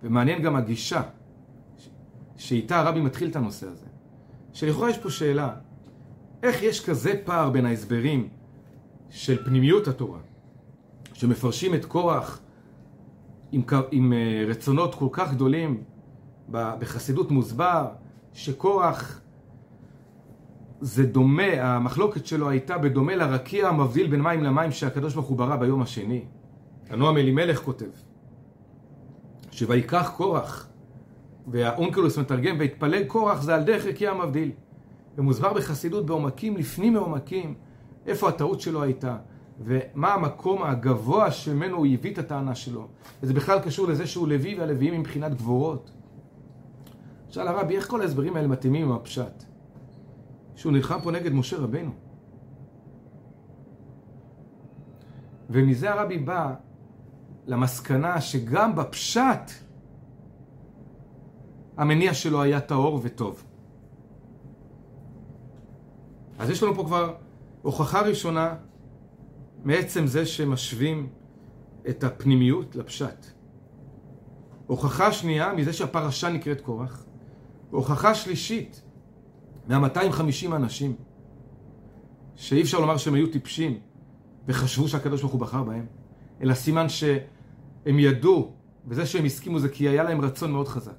ומעניין 0.04 0.42
גם 0.42 0.56
הגישה 0.56 1.02
שאיתה 2.38 2.80
הרבי 2.80 3.02
מתחיל 3.02 3.30
את 3.30 3.36
הנושא 3.36 3.68
הזה, 3.68 3.86
שלכאורה 4.54 4.90
יש 4.90 4.98
פה 4.98 5.10
שאלה, 5.10 5.56
איך 6.44 6.64
יש 6.64 6.86
כזה 6.86 7.22
פער 7.26 7.50
בין 7.50 7.66
ההסברים 7.66 8.30
של 9.10 9.46
פנימיות 9.46 9.88
התורה, 9.88 10.20
שמפרשים 11.14 11.76
את 11.76 11.86
קורח 11.86 12.42
עם, 13.52 13.62
עם 13.92 14.14
אה, 14.14 14.46
רצונות 14.48 14.96
כל 14.96 15.08
כך 15.12 15.34
גדולים, 15.34 15.84
בחסידות 16.50 17.32
מוסבר, 17.32 17.88
שקורח 18.34 19.22
זה 20.82 21.06
דומה, 21.06 21.76
המחלוקת 21.76 22.26
שלו 22.26 22.50
הייתה 22.50 22.78
בדומה 22.78 23.16
לרקיע 23.16 23.68
המבדיל 23.68 24.08
בין 24.08 24.22
מים 24.22 24.44
למים 24.44 24.72
שהקדוש 24.72 25.14
ברוך 25.14 25.28
הוא 25.28 25.38
ברא 25.38 25.56
ביום 25.56 25.82
השני. 25.82 26.26
הנועם 26.90 27.18
אלימלך 27.18 27.60
כותב, 27.60 27.90
שויקח 29.52 30.12
קורח, 30.18 30.68
והאונקלוס 31.48 32.18
מתרגם, 32.18 32.60
והתפלג 32.60 33.08
קורח 33.08 33.42
זה 33.42 33.56
על 33.56 33.64
דרך 33.64 33.86
רקיע 33.86 34.12
המבדיל. 34.12 34.52
ומוסבר 35.18 35.54
בחסידות 35.54 36.06
בעומקים, 36.06 36.58
לפנים 36.58 36.94
מעומקים, 36.94 37.54
איפה 38.06 38.30
הטעות 38.30 38.62
שלו 38.62 38.84
הייתה, 38.84 39.18
ומה 39.60 40.14
המקום 40.14 40.64
הגבוה 40.64 41.32
שממנו 41.32 41.78
הוא 41.78 41.88
הביא 41.94 42.14
את 42.14 42.18
הטענה 42.18 42.56
שלו. 42.56 42.88
וזה 43.24 43.34
בכלל 43.34 43.60
קשור 43.60 43.88
לזה 43.88 44.08
שהוא 44.08 44.28
לוי, 44.28 44.60
והלוויים 44.60 45.00
מבחינת 45.00 45.34
גבורות. 45.34 45.92
שאל 47.30 47.48
הרבי, 47.48 47.76
איך 47.76 47.88
כל 47.90 48.02
ההסברים 48.02 48.36
האלה 48.36 48.48
מתאימים 48.48 48.86
עם 48.86 48.92
הפשט? 48.92 49.44
שהוא 50.56 50.72
נלחם 50.72 51.00
פה 51.04 51.12
נגד 51.12 51.34
משה 51.34 51.58
רבנו. 51.58 51.92
ומזה 55.50 55.94
הרבי 55.94 56.18
בא 56.18 56.54
למסקנה 57.46 58.22
שגם 58.22 58.76
בפשט 58.76 59.52
המניע 61.78 62.14
שלו 62.14 62.42
היה 62.42 62.60
טהור 62.60 63.00
וטוב. 63.04 63.44
אז 66.40 66.50
יש 66.50 66.64
לנו 66.64 66.76
פה 66.76 66.84
כבר 66.84 67.16
הוכחה 67.62 68.02
ראשונה 68.02 68.56
מעצם 69.64 70.08
זה 70.08 70.26
שמשווים 70.26 71.10
את 71.90 72.04
הפנימיות 72.04 72.76
לפשט. 72.76 73.26
הוכחה 74.68 75.12
שנייה 75.12 75.54
מזה 75.54 75.74
שהפרשה 75.74 76.30
נקראת 76.30 76.62
קורח. 76.62 77.06
הוכחה 77.72 78.16
שלישית 78.16 78.82
מה-250 79.68 80.56
אנשים 80.56 80.96
שאי 82.36 82.62
אפשר 82.62 82.80
לומר 82.80 82.98
שהם 82.98 83.14
היו 83.14 83.32
טיפשים 83.32 83.80
וחשבו 84.48 84.88
שהקדוש 84.88 85.22
ברוך 85.22 85.34
הוא 85.34 85.42
בחר 85.42 85.64
בהם, 85.64 85.86
אלא 86.42 86.54
סימן 86.54 86.90
שהם 87.84 88.00
ידעו, 88.00 88.52
וזה 88.88 89.06
שהם 89.06 89.26
הסכימו 89.26 89.60
זה 89.60 89.70
כי 89.70 89.90
היה 89.90 90.04
להם 90.04 90.22
רצון 90.22 90.52
מאוד 90.52 90.68
חזק. 90.68 90.92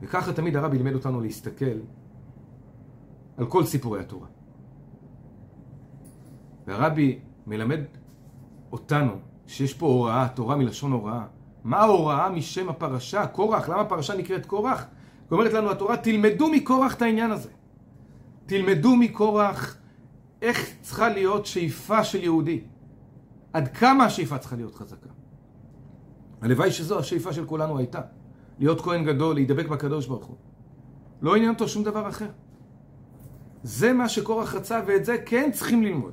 וככה 0.00 0.32
תמיד 0.32 0.56
הרבי 0.56 0.78
לימד 0.78 0.94
אותנו 0.94 1.20
להסתכל 1.20 1.78
על 3.36 3.46
כל 3.46 3.64
סיפורי 3.64 4.00
התורה. 4.00 4.26
והרבי 6.66 7.18
מלמד 7.46 7.80
אותנו 8.72 9.12
שיש 9.46 9.74
פה 9.74 9.86
הוראה, 9.86 10.28
תורה 10.28 10.56
מלשון 10.56 10.92
הוראה. 10.92 11.26
מה 11.64 11.76
ההוראה 11.76 12.28
משם 12.28 12.68
הפרשה? 12.68 13.26
קורח. 13.26 13.68
למה 13.68 13.80
הפרשה 13.80 14.16
נקראת 14.16 14.46
קורח? 14.46 14.86
אומרת 15.30 15.52
לנו 15.52 15.70
התורה, 15.70 15.96
תלמדו 15.96 16.48
מקורח 16.48 16.94
את 16.94 17.02
העניין 17.02 17.30
הזה. 17.30 17.50
תלמדו 18.46 18.96
מקורח 18.96 19.76
איך 20.42 20.70
צריכה 20.80 21.08
להיות 21.08 21.46
שאיפה 21.46 22.04
של 22.04 22.22
יהודי. 22.22 22.60
עד 23.56 23.68
כמה 23.68 24.04
השאיפה 24.04 24.38
צריכה 24.38 24.56
להיות 24.56 24.74
חזקה. 24.74 25.08
הלוואי 26.40 26.70
שזו 26.72 26.98
השאיפה 26.98 27.32
של 27.32 27.46
כולנו 27.46 27.78
הייתה. 27.78 28.00
להיות 28.58 28.80
כהן 28.80 29.04
גדול, 29.04 29.34
להידבק 29.34 29.68
בקדוש 29.68 30.06
ברוך 30.06 30.26
הוא. 30.26 30.36
לא 31.22 31.36
עניין 31.36 31.50
אותו 31.50 31.68
שום 31.68 31.84
דבר 31.84 32.08
אחר. 32.08 32.30
זה 33.62 33.92
מה 33.92 34.08
שקורח 34.08 34.54
רצה, 34.54 34.80
ואת 34.86 35.04
זה 35.04 35.16
כן 35.26 35.50
צריכים 35.52 35.82
ללמוד. 35.82 36.12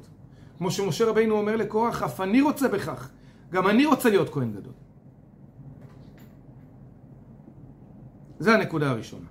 כמו 0.58 0.72
שמשה 0.72 1.06
רבינו 1.06 1.36
אומר 1.36 1.56
לקורח, 1.56 2.04
אף 2.04 2.22
אני 2.22 2.42
רוצה 2.42 2.68
בכך. 2.68 3.10
גם 3.52 3.68
אני 3.68 3.86
רוצה 3.86 4.10
להיות 4.10 4.30
כהן 4.30 4.52
גדול. 4.52 4.74
זה 8.40 8.54
הנקודה 8.54 8.90
הראשונה. 8.90 9.28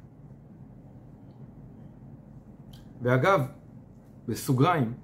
ואגב, 3.02 3.40
בסוגריים, 4.28 4.94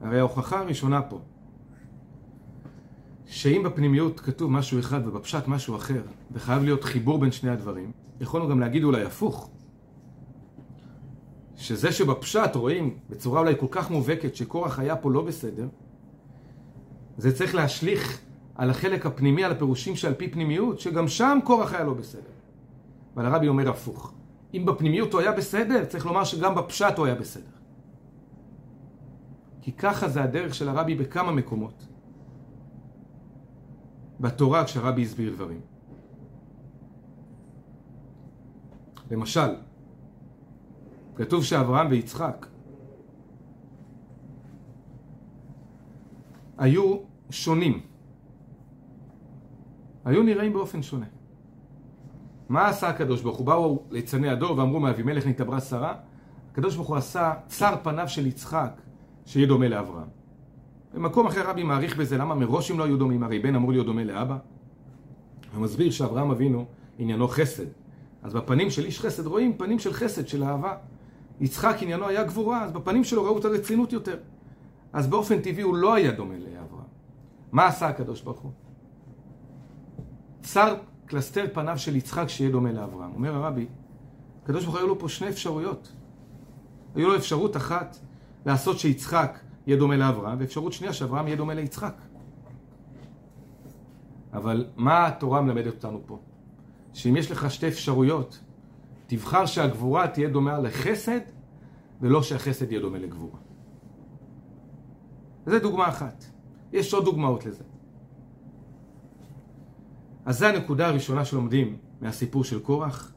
הרי 0.00 0.18
ההוכחה 0.18 0.58
הראשונה 0.58 1.02
פה, 1.02 1.20
שאם 3.30 3.62
בפנימיות 3.64 4.20
כתוב 4.20 4.50
משהו 4.50 4.78
אחד 4.78 5.08
ובפשט 5.08 5.48
משהו 5.48 5.76
אחר, 5.76 6.02
וחייב 6.32 6.62
להיות 6.62 6.84
חיבור 6.84 7.18
בין 7.18 7.32
שני 7.32 7.50
הדברים, 7.50 7.92
יכולנו 8.20 8.48
גם 8.48 8.60
להגיד 8.60 8.84
אולי 8.84 9.02
הפוך. 9.02 9.50
שזה 11.56 11.92
שבפשט 11.92 12.56
רואים 12.56 12.98
בצורה 13.10 13.40
אולי 13.40 13.54
כל 13.58 13.66
כך 13.70 13.90
מובהקת 13.90 14.36
שקורח 14.36 14.78
היה 14.78 14.96
פה 14.96 15.10
לא 15.10 15.22
בסדר, 15.22 15.68
זה 17.18 17.36
צריך 17.36 17.54
להשליך 17.54 18.20
על 18.54 18.70
החלק 18.70 19.06
הפנימי, 19.06 19.44
על 19.44 19.52
הפירושים 19.52 19.96
שעל 19.96 20.14
פי 20.14 20.28
פנימיות, 20.28 20.80
שגם 20.80 21.08
שם 21.08 21.38
קורח 21.44 21.74
היה 21.74 21.84
לא 21.84 21.94
בסדר. 21.94 22.30
אבל 23.14 23.26
הרבי 23.26 23.48
אומר 23.48 23.68
הפוך. 23.68 24.12
אם 24.54 24.64
בפנימיות 24.66 25.12
הוא 25.12 25.20
היה 25.20 25.32
בסדר, 25.32 25.84
צריך 25.84 26.06
לומר 26.06 26.24
שגם 26.24 26.54
בפשט 26.54 26.98
הוא 26.98 27.06
היה 27.06 27.14
בסדר. 27.14 27.50
כי 29.62 29.72
ככה 29.72 30.08
זה 30.08 30.22
הדרך 30.22 30.54
של 30.54 30.68
הרבי 30.68 30.94
בכמה 30.94 31.32
מקומות. 31.32 31.86
בתורה 34.20 34.64
כשהרבי 34.64 35.02
הסביר 35.02 35.34
דברים. 35.34 35.60
למשל, 39.10 39.54
כתוב 41.14 41.44
שאברהם 41.44 41.86
ויצחק 41.90 42.46
היו 46.58 46.96
שונים. 47.30 47.80
היו 50.04 50.22
נראים 50.22 50.52
באופן 50.52 50.82
שונה. 50.82 51.06
מה 52.48 52.68
עשה 52.68 52.88
הקדוש 52.88 53.22
ברוך 53.22 53.38
הוא? 53.38 53.46
באו 53.46 53.82
ליצני 53.90 54.28
הדור 54.28 54.58
ואמרו 54.58 54.80
מאבימלך 54.80 55.26
נתעברה 55.26 55.60
שרה? 55.60 55.94
הקדוש 56.52 56.76
ברוך 56.76 56.88
הוא 56.88 56.96
עשה 56.96 57.34
צר 57.46 57.74
פניו 57.82 58.08
של 58.08 58.26
יצחק 58.26 58.80
שיהיה 59.26 59.46
דומה 59.46 59.68
לאברהם. 59.68 60.19
במקום 60.94 61.26
אחר 61.26 61.50
רבי 61.50 61.62
מעריך 61.62 61.96
בזה 61.96 62.18
למה 62.18 62.34
מראש 62.34 62.70
הם 62.70 62.78
לא 62.78 62.84
היו 62.84 62.96
דומים, 62.96 63.22
הרי 63.22 63.38
בן 63.38 63.54
אמור 63.54 63.72
להיות 63.72 63.86
דומה 63.86 64.04
לאבא. 64.04 64.36
הוא 65.54 65.62
מסביר 65.62 65.90
שאברהם 65.90 66.30
אבינו 66.30 66.64
עניינו 66.98 67.28
חסד. 67.28 67.66
אז 68.22 68.34
בפנים 68.34 68.70
של 68.70 68.84
איש 68.84 69.00
חסד 69.00 69.26
רואים 69.26 69.56
פנים 69.56 69.78
של 69.78 69.92
חסד, 69.92 70.28
של 70.28 70.44
אהבה. 70.44 70.76
יצחק 71.40 71.76
עניינו 71.80 72.06
היה 72.06 72.24
גבורה, 72.24 72.64
אז 72.64 72.72
בפנים 72.72 73.04
שלו 73.04 73.24
ראו 73.24 73.38
את 73.38 73.44
הרצינות 73.44 73.92
יותר. 73.92 74.16
אז 74.92 75.06
באופן 75.06 75.40
טבעי 75.40 75.62
הוא 75.62 75.76
לא 75.76 75.94
היה 75.94 76.10
דומה 76.10 76.34
לאברהם. 76.34 76.84
מה 77.52 77.66
עשה 77.66 77.88
הקדוש 77.88 78.22
ברוך 78.22 78.40
הוא? 78.40 78.50
צר 80.42 80.74
קלסתר 81.06 81.46
פניו 81.52 81.78
של 81.78 81.96
יצחק 81.96 82.28
שיהיה 82.28 82.50
דומה 82.50 82.72
לאברהם. 82.72 83.10
אומר 83.14 83.34
הרבי, 83.34 83.66
הקדוש 84.42 84.64
ברוך 84.64 84.74
הוא 84.74 84.80
היו 84.80 84.88
לו 84.88 84.98
פה 84.98 85.08
שני 85.08 85.28
אפשרויות. 85.28 85.92
היו 86.94 87.08
לו 87.08 87.16
אפשרות 87.16 87.56
אחת 87.56 87.96
לעשות 88.46 88.78
שיצחק 88.78 89.38
יהיה 89.70 89.78
דומה 89.78 89.96
לאברהם, 89.96 90.38
ואפשרות 90.40 90.72
שנייה 90.72 90.92
שאברהם 90.92 91.26
יהיה 91.26 91.36
דומה 91.36 91.54
ליצחק. 91.54 91.94
אבל 94.32 94.66
מה 94.76 95.06
התורה 95.06 95.40
מלמדת 95.40 95.74
אותנו 95.74 96.00
פה? 96.06 96.18
שאם 96.92 97.16
יש 97.16 97.30
לך 97.30 97.50
שתי 97.50 97.68
אפשרויות, 97.68 98.40
תבחר 99.06 99.46
שהגבורה 99.46 100.08
תהיה 100.08 100.28
דומה 100.28 100.58
לחסד, 100.58 101.20
ולא 102.00 102.22
שהחסד 102.22 102.72
יהיה 102.72 102.80
דומה 102.80 102.98
לגבורה. 102.98 103.38
זו 105.46 105.58
דוגמה 105.58 105.88
אחת. 105.88 106.24
יש 106.72 106.94
עוד 106.94 107.04
דוגמאות 107.04 107.46
לזה. 107.46 107.64
אז 110.24 110.38
זו 110.38 110.46
הנקודה 110.46 110.88
הראשונה 110.88 111.24
שלומדים 111.24 111.76
מהסיפור 112.00 112.44
של 112.44 112.60
קורח, 112.60 113.12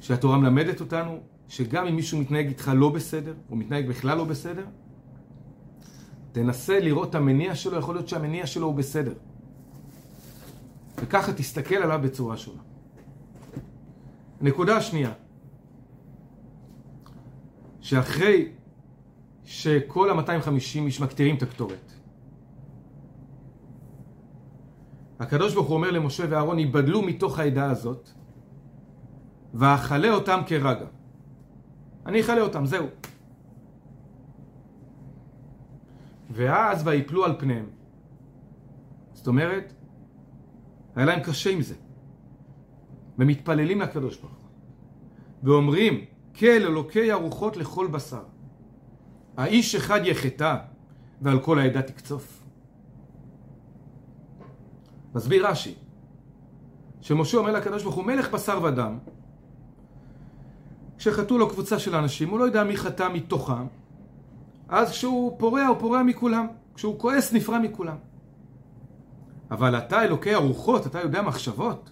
שהתורה 0.00 0.38
מלמדת 0.38 0.80
אותנו 0.80 1.20
שגם 1.48 1.86
אם 1.86 1.96
מישהו 1.96 2.18
מתנהג 2.18 2.46
איתך 2.46 2.70
לא 2.74 2.88
בסדר, 2.88 3.34
או 3.50 3.56
מתנהג 3.56 3.88
בכלל 3.88 4.18
לא 4.18 4.24
בסדר, 4.24 4.64
תנסה 6.34 6.80
לראות 6.80 7.10
את 7.10 7.14
המניע 7.14 7.54
שלו, 7.54 7.78
יכול 7.78 7.94
להיות 7.94 8.08
שהמניע 8.08 8.46
שלו 8.46 8.66
הוא 8.66 8.74
בסדר. 8.74 9.12
וככה 10.98 11.32
תסתכל 11.32 11.74
עליו 11.74 12.00
בצורה 12.02 12.36
שונה. 12.36 12.62
נקודה 14.40 14.76
השנייה, 14.76 15.12
שאחרי 17.80 18.48
שכל 19.44 20.10
ה-250 20.10 20.78
איש 20.78 21.00
מקטירים 21.00 21.36
את 21.36 21.42
הקטורת, 21.42 21.92
הקדוש 25.20 25.54
ברוך 25.54 25.68
הוא 25.68 25.76
אומר 25.76 25.90
למשה 25.90 26.24
ואהרון, 26.30 26.58
ייבדלו 26.58 27.02
מתוך 27.02 27.38
העדה 27.38 27.70
הזאת, 27.70 28.08
ואכלה 29.54 30.10
אותם 30.10 30.40
כרגע. 30.46 30.86
אני 32.06 32.20
אכלה 32.20 32.40
אותם, 32.40 32.66
זהו. 32.66 32.86
ואז 36.34 36.86
ויפלו 36.86 37.24
על 37.24 37.36
פניהם. 37.38 37.66
זאת 39.12 39.26
אומרת, 39.26 39.72
היה 40.96 41.06
להם 41.06 41.20
קשה 41.20 41.50
עם 41.50 41.62
זה. 41.62 41.74
ומתפללים 43.18 43.80
לקדוש 43.80 44.16
ברוך 44.16 44.32
הוא. 44.32 44.48
ואומרים, 45.42 46.04
כל 46.34 46.46
אלוקי 46.46 47.12
הרוחות 47.12 47.56
לכל 47.56 47.86
בשר. 47.86 48.22
האיש 49.36 49.74
אחד 49.74 50.00
יחטא, 50.04 50.56
ועל 51.22 51.40
כל 51.40 51.58
העדה 51.58 51.82
תקצוף. 51.82 52.42
מסביר 55.14 55.46
רש"י, 55.46 55.74
שמשה 57.00 57.38
אומר 57.38 57.52
לקדוש 57.52 57.82
ברוך 57.82 57.94
הוא, 57.94 58.04
מלך 58.04 58.30
בשר 58.30 58.62
ודם, 58.62 58.98
כשחטאו 60.98 61.38
לו 61.38 61.48
קבוצה 61.48 61.78
של 61.78 61.94
אנשים, 61.94 62.28
הוא 62.28 62.38
לא 62.38 62.44
יודע 62.44 62.64
מי 62.64 62.76
חטא 62.76 63.08
מתוכם, 63.12 63.66
אז 64.68 64.90
כשהוא 64.90 65.38
פורע, 65.38 65.66
הוא 65.66 65.76
פורע 65.78 66.02
מכולם. 66.02 66.46
כשהוא 66.74 66.98
כועס, 66.98 67.32
נפרע 67.32 67.58
מכולם. 67.58 67.96
אבל 69.50 69.78
אתה 69.78 70.02
אלוקי 70.02 70.34
הרוחות, 70.34 70.86
אתה 70.86 71.00
יודע 71.00 71.22
מחשבות, 71.22 71.90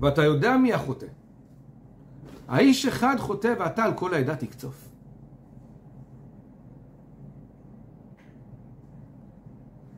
ואתה 0.00 0.24
יודע 0.24 0.56
מי 0.56 0.72
החוטא. 0.72 1.06
האיש 2.48 2.86
אחד 2.86 3.16
חוטא 3.18 3.54
ואתה 3.58 3.84
על 3.84 3.94
כל 3.94 4.14
העדה 4.14 4.36
תקצוף. 4.36 4.88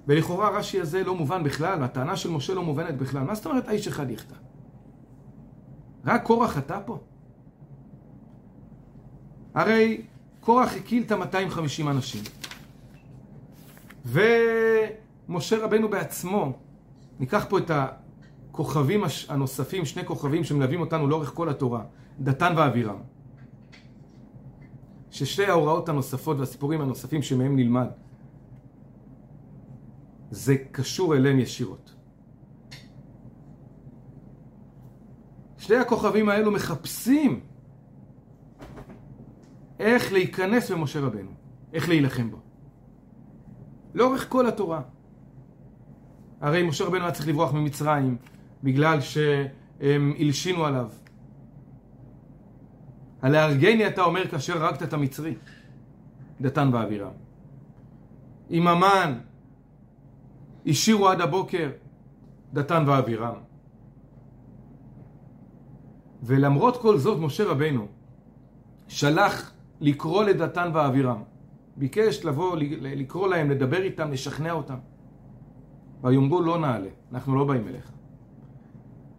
ולכאורה 0.07 0.59
רש"י 0.59 0.81
הזה 0.81 1.05
לא 1.05 1.15
מובן 1.15 1.43
בכלל, 1.43 1.81
והטענה 1.81 2.17
של 2.17 2.31
משה 2.31 2.55
לא 2.55 2.63
מובנת 2.63 2.99
בכלל. 2.99 3.23
מה 3.23 3.35
זאת 3.35 3.47
אומרת 3.47 3.69
האיש 3.69 3.89
אחד 3.89 4.11
יחטא? 4.11 4.35
רק 6.05 6.23
קורח 6.23 6.51
חטא 6.51 6.81
פה? 6.87 6.99
הרי 9.55 10.07
קורח 10.43 10.77
הקיל 10.77 11.03
את 11.03 11.13
ה-250 11.13 11.91
אנשים. 11.91 12.23
ומשה 14.05 15.65
רבנו 15.65 15.89
בעצמו, 15.89 16.53
ניקח 17.21 17.47
פה 17.49 17.59
את 17.59 17.71
הכוכבים 17.71 19.05
הנוספים, 19.29 19.85
שני 19.85 20.05
כוכבים 20.05 20.45
שמלווים 20.45 20.81
אותנו 20.81 21.09
לאורך 21.09 21.31
כל 21.35 21.49
התורה, 21.49 21.85
דתן 22.21 22.53
ואבירם. 22.57 23.01
ששתי 25.11 25.47
ההוראות 25.47 25.89
הנוספות 25.89 26.39
והסיפורים 26.39 26.81
הנוספים 26.81 27.23
שמהם 27.23 27.57
נלמד, 27.57 27.89
זה 30.31 30.57
קשור 30.73 31.17
אליהם 31.17 31.39
ישירות. 31.39 31.95
שתי 35.59 35.77
הכוכבים 35.77 36.29
האלו 36.29 36.51
מחפשים 36.51 37.41
איך 39.83 40.13
להיכנס 40.13 40.71
במשה 40.71 41.01
רבנו, 41.01 41.31
איך 41.73 41.89
להילחם 41.89 42.31
בו. 42.31 42.39
לאורך 43.95 44.29
כל 44.29 44.47
התורה. 44.47 44.83
הרי 46.41 46.63
משה 46.63 46.85
רבנו 46.85 47.05
היה 47.05 47.13
צריך 47.13 47.29
לברוח 47.29 47.53
ממצרים 47.53 48.17
בגלל 48.63 49.01
שהם 49.01 50.13
הלשינו 50.19 50.65
עליו. 50.65 50.91
הלהרגני 53.23 53.87
אתה 53.87 54.03
אומר 54.03 54.29
כאשר 54.29 54.65
הרגת 54.65 54.83
את 54.83 54.93
המצרי, 54.93 55.35
דתן 56.41 56.71
ואבירם. 56.73 57.13
עם 58.51 58.67
המן 58.67 59.19
השאירו 60.67 61.09
עד 61.09 61.21
הבוקר 61.21 61.71
דתן 62.53 62.85
ואבירם. 62.87 63.35
ולמרות 66.23 66.77
כל 66.77 66.99
זאת 66.99 67.19
משה 67.19 67.45
רבנו 67.45 67.87
שלח 68.89 69.53
לקרוא 69.83 70.25
לדתן 70.25 70.71
ואבירם. 70.75 71.23
ביקש 71.77 72.25
לבוא, 72.25 72.57
לקרוא 72.81 73.29
להם, 73.29 73.51
לדבר 73.51 73.83
איתם, 73.83 74.13
לשכנע 74.13 74.53
אותם. 74.53 74.79
ויאמרו 76.03 76.43
לא 76.43 76.59
נעלה, 76.59 76.89
אנחנו 77.13 77.37
לא 77.37 77.45
באים 77.45 77.69
אליך. 77.69 77.93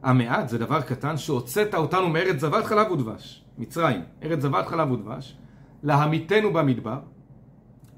המעט 0.04 0.50
זה 0.50 0.58
דבר 0.58 0.82
קטן 0.82 1.18
שהוצאת 1.18 1.76
אותנו 1.76 2.10
מארץ 2.10 2.40
זבת 2.40 2.66
חלב 2.66 2.92
ודבש, 2.92 3.46
מצרים, 3.58 4.02
ארץ 4.24 4.40
זבת 4.42 4.68
חלב 4.68 4.92
ודבש, 4.92 5.38
להמיתנו 5.84 6.54
במדבר, 6.54 7.00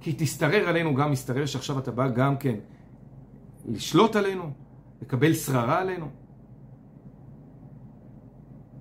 כי 0.01 0.15
תשתרר 0.17 0.69
עלינו 0.69 0.95
גם 0.95 1.11
משתרר 1.11 1.45
שעכשיו 1.45 1.79
אתה 1.79 1.91
בא 1.91 2.07
גם 2.07 2.37
כן 2.37 2.55
לשלוט 3.65 4.15
עלינו, 4.15 4.51
לקבל 5.01 5.33
שררה 5.33 5.79
עלינו. 5.79 6.07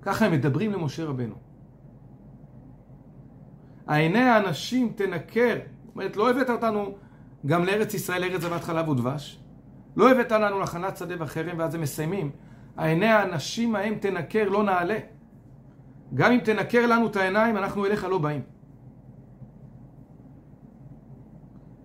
ככה 0.03 0.27
הם 0.27 0.33
מדברים 0.33 0.73
למשה 0.73 1.05
רבנו. 1.05 1.44
העיני 3.87 4.19
האנשים 4.19 4.93
תנקר. 4.97 5.57
זאת 5.85 5.95
אומרת, 5.95 6.17
לא 6.17 6.31
הבאת 6.31 6.51
אותנו 6.51 6.95
גם 7.47 7.65
לארץ 7.65 7.95
ישראל, 7.95 8.25
ארץ 8.25 8.41
זבת 8.41 8.63
חלב 8.63 8.89
ודבש. 8.89 9.41
לא 9.97 10.11
הבאת 10.11 10.33
לנו 10.33 10.61
לחנת 10.61 10.97
שדה 10.97 11.15
וחרם, 11.19 11.59
ואז 11.59 11.75
הם 11.75 11.81
מסיימים. 11.81 12.31
העיני 12.77 13.07
האנשים 13.07 13.77
ההם 13.77 13.95
תנקר, 13.95 14.49
לא 14.49 14.63
נעלה. 14.63 14.99
גם 16.15 16.33
אם 16.33 16.39
תנקר 16.39 16.87
לנו 16.87 17.07
את 17.07 17.17
העיניים, 17.17 17.57
אנחנו 17.57 17.87
אליך 17.87 18.05
לא 18.05 18.19
באים. 18.19 18.43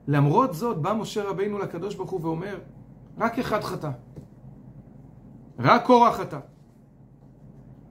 למרות 0.07 0.53
זאת, 0.53 0.77
בא 0.77 0.93
משה 0.93 1.23
רבינו 1.23 1.59
לקדוש 1.59 1.95
ברוך 1.95 2.11
הוא 2.11 2.21
ואומר, 2.23 2.59
רק 3.17 3.39
אחד 3.39 3.63
חטא. 3.63 3.89
רק 5.59 5.85
קורח 5.85 6.15
חטא. 6.15 6.39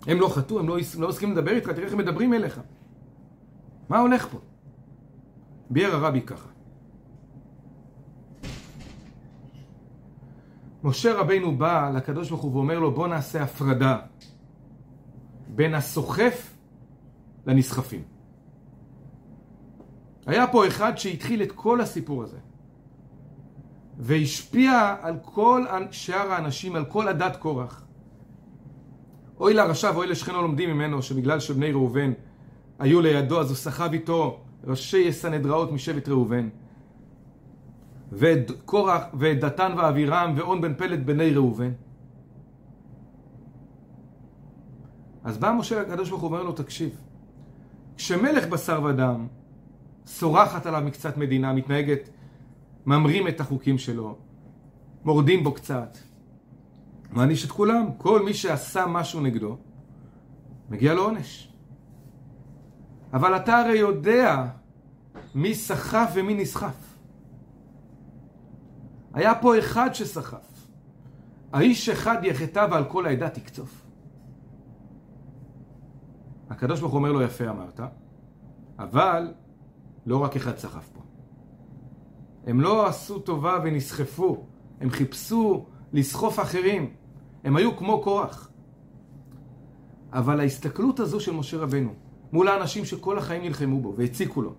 הם 0.06 0.20
לא 0.20 0.28
חטאו, 0.28 0.58
הם 0.58 0.68
לא, 0.68 0.76
לא 0.98 1.08
לדבר 1.22 1.50
איתך, 1.50 1.70
תראה 1.70 1.84
איך 1.84 1.92
הם 1.92 1.98
מדברים 1.98 2.34
אליך. 2.34 2.60
מה 3.88 3.98
הולך 3.98 4.28
פה? 4.28 4.38
ביאר 5.70 5.94
הרבי 5.94 6.20
ככה. 6.20 6.48
משה 10.84 11.14
רבינו 11.14 11.56
בא 11.56 11.90
לקדוש 11.94 12.30
ברוך 12.30 12.42
הוא 12.42 12.54
ואומר 12.54 12.78
לו 12.78 12.94
בוא 12.94 13.08
נעשה 13.08 13.42
הפרדה 13.42 13.98
בין 15.48 15.74
הסוחף 15.74 16.54
לנסחפים. 17.46 18.02
היה 20.26 20.46
פה 20.46 20.66
אחד 20.66 20.98
שהתחיל 20.98 21.42
את 21.42 21.52
כל 21.52 21.80
הסיפור 21.80 22.22
הזה, 22.22 22.38
והשפיע 23.98 24.96
על 25.02 25.18
כל 25.22 25.64
שאר 25.90 26.32
האנשים, 26.32 26.76
על 26.76 26.84
כל 26.84 27.08
עדת 27.08 27.36
קורח. 27.36 27.84
אוי 29.40 29.54
לרשע 29.54 29.90
ואוי 29.94 30.06
לשכנו 30.06 30.42
לומדים 30.42 30.70
ממנו, 30.70 31.02
שבגלל 31.02 31.40
שבני 31.40 31.72
ראובן 31.72 32.12
היו 32.78 33.00
לידו, 33.00 33.40
אז 33.40 33.48
הוא 33.48 33.56
סחב 33.56 33.92
איתו 33.92 34.40
ראשי 34.64 35.12
סנהדראות 35.12 35.72
משבט 35.72 36.08
ראובן. 36.08 36.48
ואת 38.12 38.50
קורח 38.64 39.02
ואת 39.18 39.40
דתן 39.40 39.72
ואבירם 39.78 40.34
ואון 40.36 40.60
בן 40.60 40.74
פלט 40.74 40.98
בני 40.98 41.30
ראובן. 41.30 41.72
אז 45.24 45.38
בא 45.38 45.52
משה 45.58 45.82
לקדוש 45.82 46.10
ברוך 46.10 46.22
הוא 46.22 46.30
ואומר 46.30 46.42
לו, 46.42 46.52
תקשיב, 46.52 47.00
כשמלך 47.96 48.46
בשר 48.46 48.82
ודם 48.82 49.26
סורחת 50.06 50.66
עליו 50.66 50.82
מקצת 50.84 51.16
מדינה, 51.16 51.52
מתנהגת, 51.52 52.08
ממרים 52.86 53.28
את 53.28 53.40
החוקים 53.40 53.78
שלו, 53.78 54.16
מורדים 55.04 55.44
בו 55.44 55.52
קצת, 55.52 55.98
מעניש 57.10 57.44
את 57.44 57.50
כולם. 57.50 57.86
כל 57.98 58.22
מי 58.24 58.34
שעשה 58.34 58.86
משהו 58.86 59.20
נגדו, 59.20 59.56
מגיע 60.70 60.94
לו 60.94 61.02
עונש. 61.02 61.47
אבל 63.12 63.36
אתה 63.36 63.58
הרי 63.58 63.78
יודע 63.78 64.46
מי 65.34 65.54
סחף 65.54 66.10
ומי 66.14 66.34
נסחף. 66.34 66.96
היה 69.14 69.34
פה 69.34 69.58
אחד 69.58 69.94
שסחף. 69.94 70.68
האיש 71.52 71.88
אחד 71.88 72.16
יחטא 72.22 72.66
ועל 72.70 72.84
כל 72.84 73.06
העדה 73.06 73.30
תקצוף. 73.30 73.86
הקדוש 76.50 76.80
ברוך 76.80 76.92
הוא 76.92 76.98
אומר 76.98 77.12
לו, 77.12 77.22
יפה 77.22 77.50
אמרת, 77.50 77.80
אבל 78.78 79.34
לא 80.06 80.18
רק 80.18 80.36
אחד 80.36 80.56
סחף 80.56 80.88
פה. 80.92 81.02
הם 82.46 82.60
לא 82.60 82.86
עשו 82.86 83.18
טובה 83.18 83.58
ונסחפו, 83.64 84.46
הם 84.80 84.90
חיפשו 84.90 85.66
לסחוף 85.92 86.40
אחרים. 86.40 86.92
הם 87.44 87.56
היו 87.56 87.76
כמו 87.76 88.02
כוח. 88.02 88.50
אבל 90.12 90.40
ההסתכלות 90.40 91.00
הזו 91.00 91.20
של 91.20 91.32
משה 91.32 91.58
רבנו, 91.58 91.94
מול 92.32 92.48
האנשים 92.48 92.84
שכל 92.84 93.18
החיים 93.18 93.42
נלחמו 93.42 93.80
בו 93.80 93.94
והציקו 93.96 94.42
לו, 94.42 94.54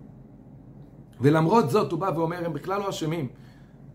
ולמרות 1.20 1.70
זאת 1.70 1.92
הוא 1.92 2.00
בא 2.00 2.10
ואומר, 2.16 2.46
הם 2.46 2.52
בכלל 2.52 2.80
לא 2.80 2.90
אשמים, 2.90 3.28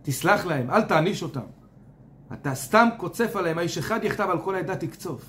תסלח 0.01 0.45
להם, 0.45 0.69
אל 0.69 0.81
תעניש 0.81 1.23
אותם. 1.23 1.45
אתה 2.33 2.55
סתם 2.55 2.87
קוצף 2.97 3.35
עליהם, 3.35 3.57
האיש 3.57 3.77
אחד 3.77 3.99
יכתב 4.03 4.27
על 4.31 4.41
כל 4.41 4.55
העדה 4.55 4.75
תקצוף. 4.75 5.25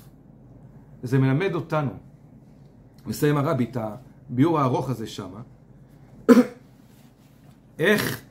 וזה 1.03 1.19
מלמד 1.19 1.55
אותנו, 1.55 1.91
מסיים 3.05 3.37
הרבי 3.37 3.63
את 3.63 3.77
הביאור 4.29 4.59
הארוך 4.59 4.89
הזה 4.89 5.07
שם, 5.07 5.29
איך 7.79 8.21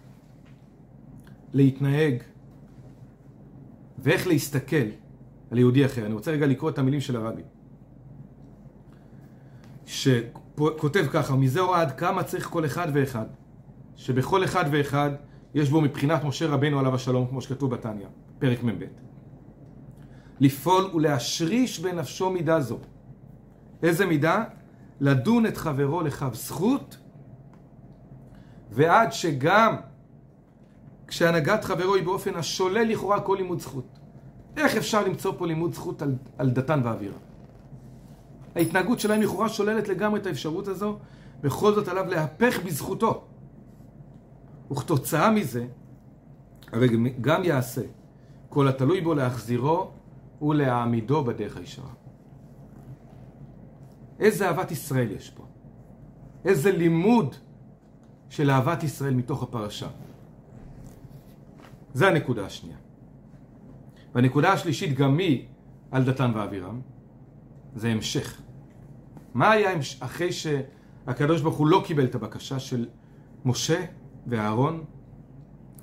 להתנהג 1.52 2.14
ואיך 3.98 4.26
להסתכל 4.26 4.86
על 5.50 5.58
יהודי 5.58 5.86
אחר. 5.86 6.06
אני 6.06 6.14
רוצה 6.14 6.30
רגע 6.30 6.46
לקרוא 6.46 6.70
את 6.70 6.78
המילים 6.78 7.00
של 7.00 7.16
הרבי, 7.16 7.42
שכותב 9.86 11.06
ככה, 11.12 11.36
מזה 11.36 11.60
הוראה 11.60 11.80
עד 11.80 11.92
כמה 11.92 12.22
צריך 12.22 12.46
כל 12.46 12.64
אחד 12.64 12.88
ואחד, 12.92 13.26
שבכל 13.96 14.44
אחד 14.44 14.64
ואחד 14.70 15.10
יש 15.54 15.70
בו 15.70 15.80
מבחינת 15.80 16.24
משה 16.24 16.46
רבנו 16.46 16.78
עליו 16.78 16.94
השלום, 16.94 17.26
כמו 17.26 17.40
שכתוב 17.40 17.70
בתניא, 17.70 18.06
פרק 18.38 18.62
מ"ב. 18.62 18.84
לפעול 20.40 20.90
ולהשריש 20.94 21.80
בנפשו 21.80 22.30
מידה 22.30 22.60
זו. 22.60 22.78
איזה 23.82 24.06
מידה? 24.06 24.44
לדון 25.00 25.46
את 25.46 25.56
חברו 25.56 26.00
לכף 26.02 26.34
זכות, 26.34 26.96
ועד 28.70 29.12
שגם 29.12 29.76
כשהנהגת 31.06 31.64
חברו 31.64 31.94
היא 31.94 32.04
באופן 32.04 32.34
השולל 32.34 32.82
לכאורה 32.82 33.20
כל 33.20 33.36
לימוד 33.38 33.60
זכות. 33.60 33.98
איך 34.56 34.76
אפשר 34.76 35.04
למצוא 35.04 35.32
פה 35.38 35.46
לימוד 35.46 35.74
זכות 35.74 36.02
על, 36.02 36.14
על 36.38 36.50
דתן 36.50 36.80
ואווירה? 36.84 37.18
ההתנהגות 38.56 39.00
שלהם 39.00 39.22
לכאורה 39.22 39.48
שוללת 39.48 39.88
לגמרי 39.88 40.20
את 40.20 40.26
האפשרות 40.26 40.68
הזו, 40.68 40.98
בכל 41.40 41.74
זאת 41.74 41.88
עליו 41.88 42.06
להפך 42.06 42.60
בזכותו. 42.66 43.24
וכתוצאה 44.70 45.30
מזה, 45.30 45.66
הרי 46.72 46.88
גם 47.20 47.44
יעשה 47.44 47.82
כל 48.48 48.68
התלוי 48.68 49.00
בו 49.00 49.14
להחזירו 49.14 49.90
ולהעמידו 50.42 51.24
בדרך 51.24 51.56
הישרה. 51.56 51.90
איזה 54.20 54.46
אהבת 54.46 54.70
ישראל 54.70 55.10
יש 55.10 55.30
פה. 55.30 55.44
איזה 56.44 56.72
לימוד 56.72 57.34
של 58.28 58.50
אהבת 58.50 58.82
ישראל 58.82 59.14
מתוך 59.14 59.42
הפרשה. 59.42 59.88
זה 61.94 62.08
הנקודה 62.08 62.46
השנייה. 62.46 62.76
והנקודה 64.14 64.52
השלישית 64.52 64.96
גם 64.96 65.18
היא 65.18 65.46
על 65.90 66.04
דתן 66.04 66.30
ואבירם, 66.34 66.80
זה 67.74 67.88
המשך. 67.88 68.40
מה 69.36 69.50
היה 69.50 69.70
אחרי 70.00 70.32
שהקדוש 70.32 71.40
ברוך 71.40 71.56
הוא 71.56 71.66
לא 71.66 71.82
קיבל 71.86 72.04
את 72.04 72.14
הבקשה 72.14 72.58
של 72.58 72.86
משה 73.44 73.84
ואהרון, 74.26 74.84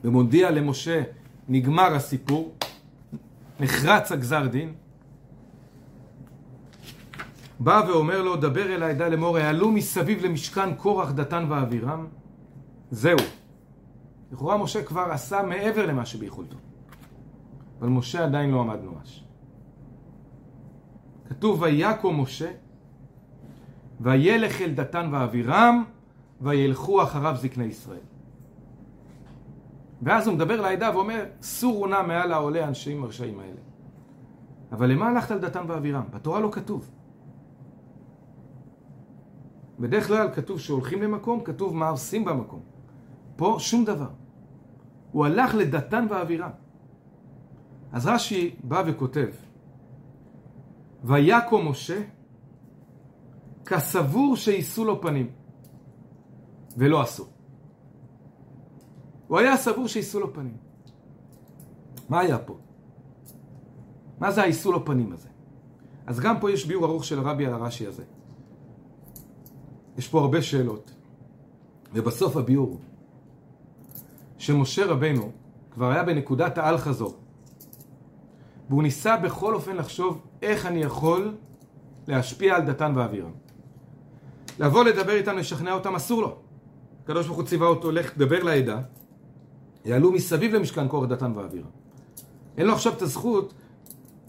ומודיע 0.04 0.52
למשה, 0.52 1.04
נגמר 1.48 1.96
הסיפור, 1.96 2.56
נחרץ 3.60 4.12
הגזר 4.12 4.48
דין, 4.48 4.74
בא 7.60 7.82
ואומר 7.88 8.22
לו, 8.22 8.36
דבר 8.36 8.76
אל 8.76 8.84
העדה 8.84 9.10
לאמור, 9.10 9.38
העלו 9.38 9.72
מסביב 9.72 10.26
למשכן 10.26 10.76
קורח 10.76 11.12
דתן 11.12 11.46
ואבירם, 11.50 12.08
זהו. 12.92 13.18
לכאורה 14.32 14.58
משה 14.58 14.84
כבר 14.84 15.08
עשה 15.12 15.44
מעבר 15.44 15.86
למה 15.86 16.06
שביכולתו. 16.06 16.58
אבל 17.80 17.90
משה 17.90 18.24
עדיין 18.24 18.52
לא 18.52 18.62
עמד 18.62 18.80
נואש. 18.84 19.24
כתוב 21.30 21.62
ויקו 21.62 22.14
משה 22.14 22.52
וילך 24.04 24.62
אל 24.62 24.74
דתן 24.74 25.10
ואבירם 25.12 25.84
וילכו 26.42 27.04
אחריו 27.04 27.36
זקני 27.38 27.66
ישראל. 27.66 28.06
ואז 30.02 30.28
הוא 30.28 30.36
מדבר 30.36 30.62
לעדה 30.62 30.92
ואומר 30.94 31.26
סורו 31.42 31.88
נא 31.88 32.02
מעל 32.02 32.32
העולה 32.32 32.66
האנשים 32.66 33.04
הרשעים 33.04 33.40
האלה. 33.40 33.62
אבל 34.72 34.92
למה 34.92 35.08
הלכת 35.08 35.32
על 35.32 35.40
דתן 35.40 35.64
ואבירם? 35.68 36.04
בתורה 36.14 36.40
לא 36.40 36.50
כתוב. 36.52 36.90
בדרך 39.80 40.08
כלל 40.08 40.30
כתוב 40.34 40.60
שהולכים 40.60 41.02
למקום, 41.02 41.44
כתוב 41.44 41.76
מה 41.76 41.90
עושים 41.90 42.26
במקום. 42.26 42.60
פה 43.36 43.56
שום 43.60 43.86
דבר. 43.86 44.10
הוא 45.12 45.26
הלך 45.26 45.56
לדתן 45.56 46.06
ואבירם. 46.10 46.50
אז 47.92 48.08
רש"י 48.08 48.56
בא 48.64 48.84
וכותב, 48.86 49.30
ויקו 51.04 51.62
משה 51.62 52.02
כסבור 53.66 54.36
שיישאו 54.36 54.86
לו 54.86 55.02
פנים, 55.02 55.30
ולא 56.78 57.02
עשו. 57.02 57.26
הוא 59.28 59.40
היה 59.40 59.58
סבור 59.58 59.88
שיישאו 59.88 60.20
לו 60.20 60.34
פנים. 60.34 60.58
מה 62.10 62.20
היה 62.20 62.38
פה? 62.38 62.58
מה 64.20 64.32
זה 64.32 64.42
היישאו 64.42 64.72
לו 64.72 64.86
פנים 64.86 65.12
הזה? 65.12 65.30
אז 66.08 66.20
גם 66.20 66.40
פה 66.40 66.52
יש 66.52 66.66
ביאור 66.66 66.86
ארוך 66.86 67.06
של 67.06 67.20
הרבי 67.20 67.46
על 67.46 67.54
הרש"י 67.54 67.88
הזה. 67.88 68.04
יש 69.98 70.08
פה 70.08 70.20
הרבה 70.20 70.42
שאלות. 70.42 70.94
ובסוף 71.94 72.38
הביאור, 72.38 72.80
שמשה 74.38 74.86
רבנו 74.86 75.32
כבר 75.72 75.92
היה 75.92 76.04
בנקודת 76.04 76.58
האל 76.58 76.78
חזור, 76.78 77.18
והוא 78.70 78.84
ניסה 78.84 79.18
בכל 79.18 79.56
אופן 79.56 79.76
לחשוב 79.76 80.22
איך 80.42 80.66
אני 80.66 80.82
יכול 80.82 81.36
להשפיע 82.08 82.56
על 82.56 82.62
דתן 82.62 82.94
ואווירם. 82.96 83.43
לבוא 84.60 84.84
לדבר 84.84 85.12
איתם, 85.12 85.38
לשכנע 85.38 85.74
אותם, 85.74 85.96
אסור 85.96 86.22
לו. 86.22 86.36
הקדוש 87.04 87.26
ברוך 87.26 87.38
הוא 87.38 87.46
ציווה 87.46 87.68
אותו, 87.68 87.92
לך 87.92 88.18
דבר 88.18 88.44
לעדה, 88.44 88.82
יעלו 89.86 90.12
מסביב 90.12 90.54
למשכן 90.54 90.90
כוח 90.90 91.06
דתן 91.06 91.32
ואווירם. 91.36 91.68
אין 92.58 92.68
לו 92.68 92.74
עכשיו 92.74 92.94
את 92.94 93.02
הזכות 93.02 93.54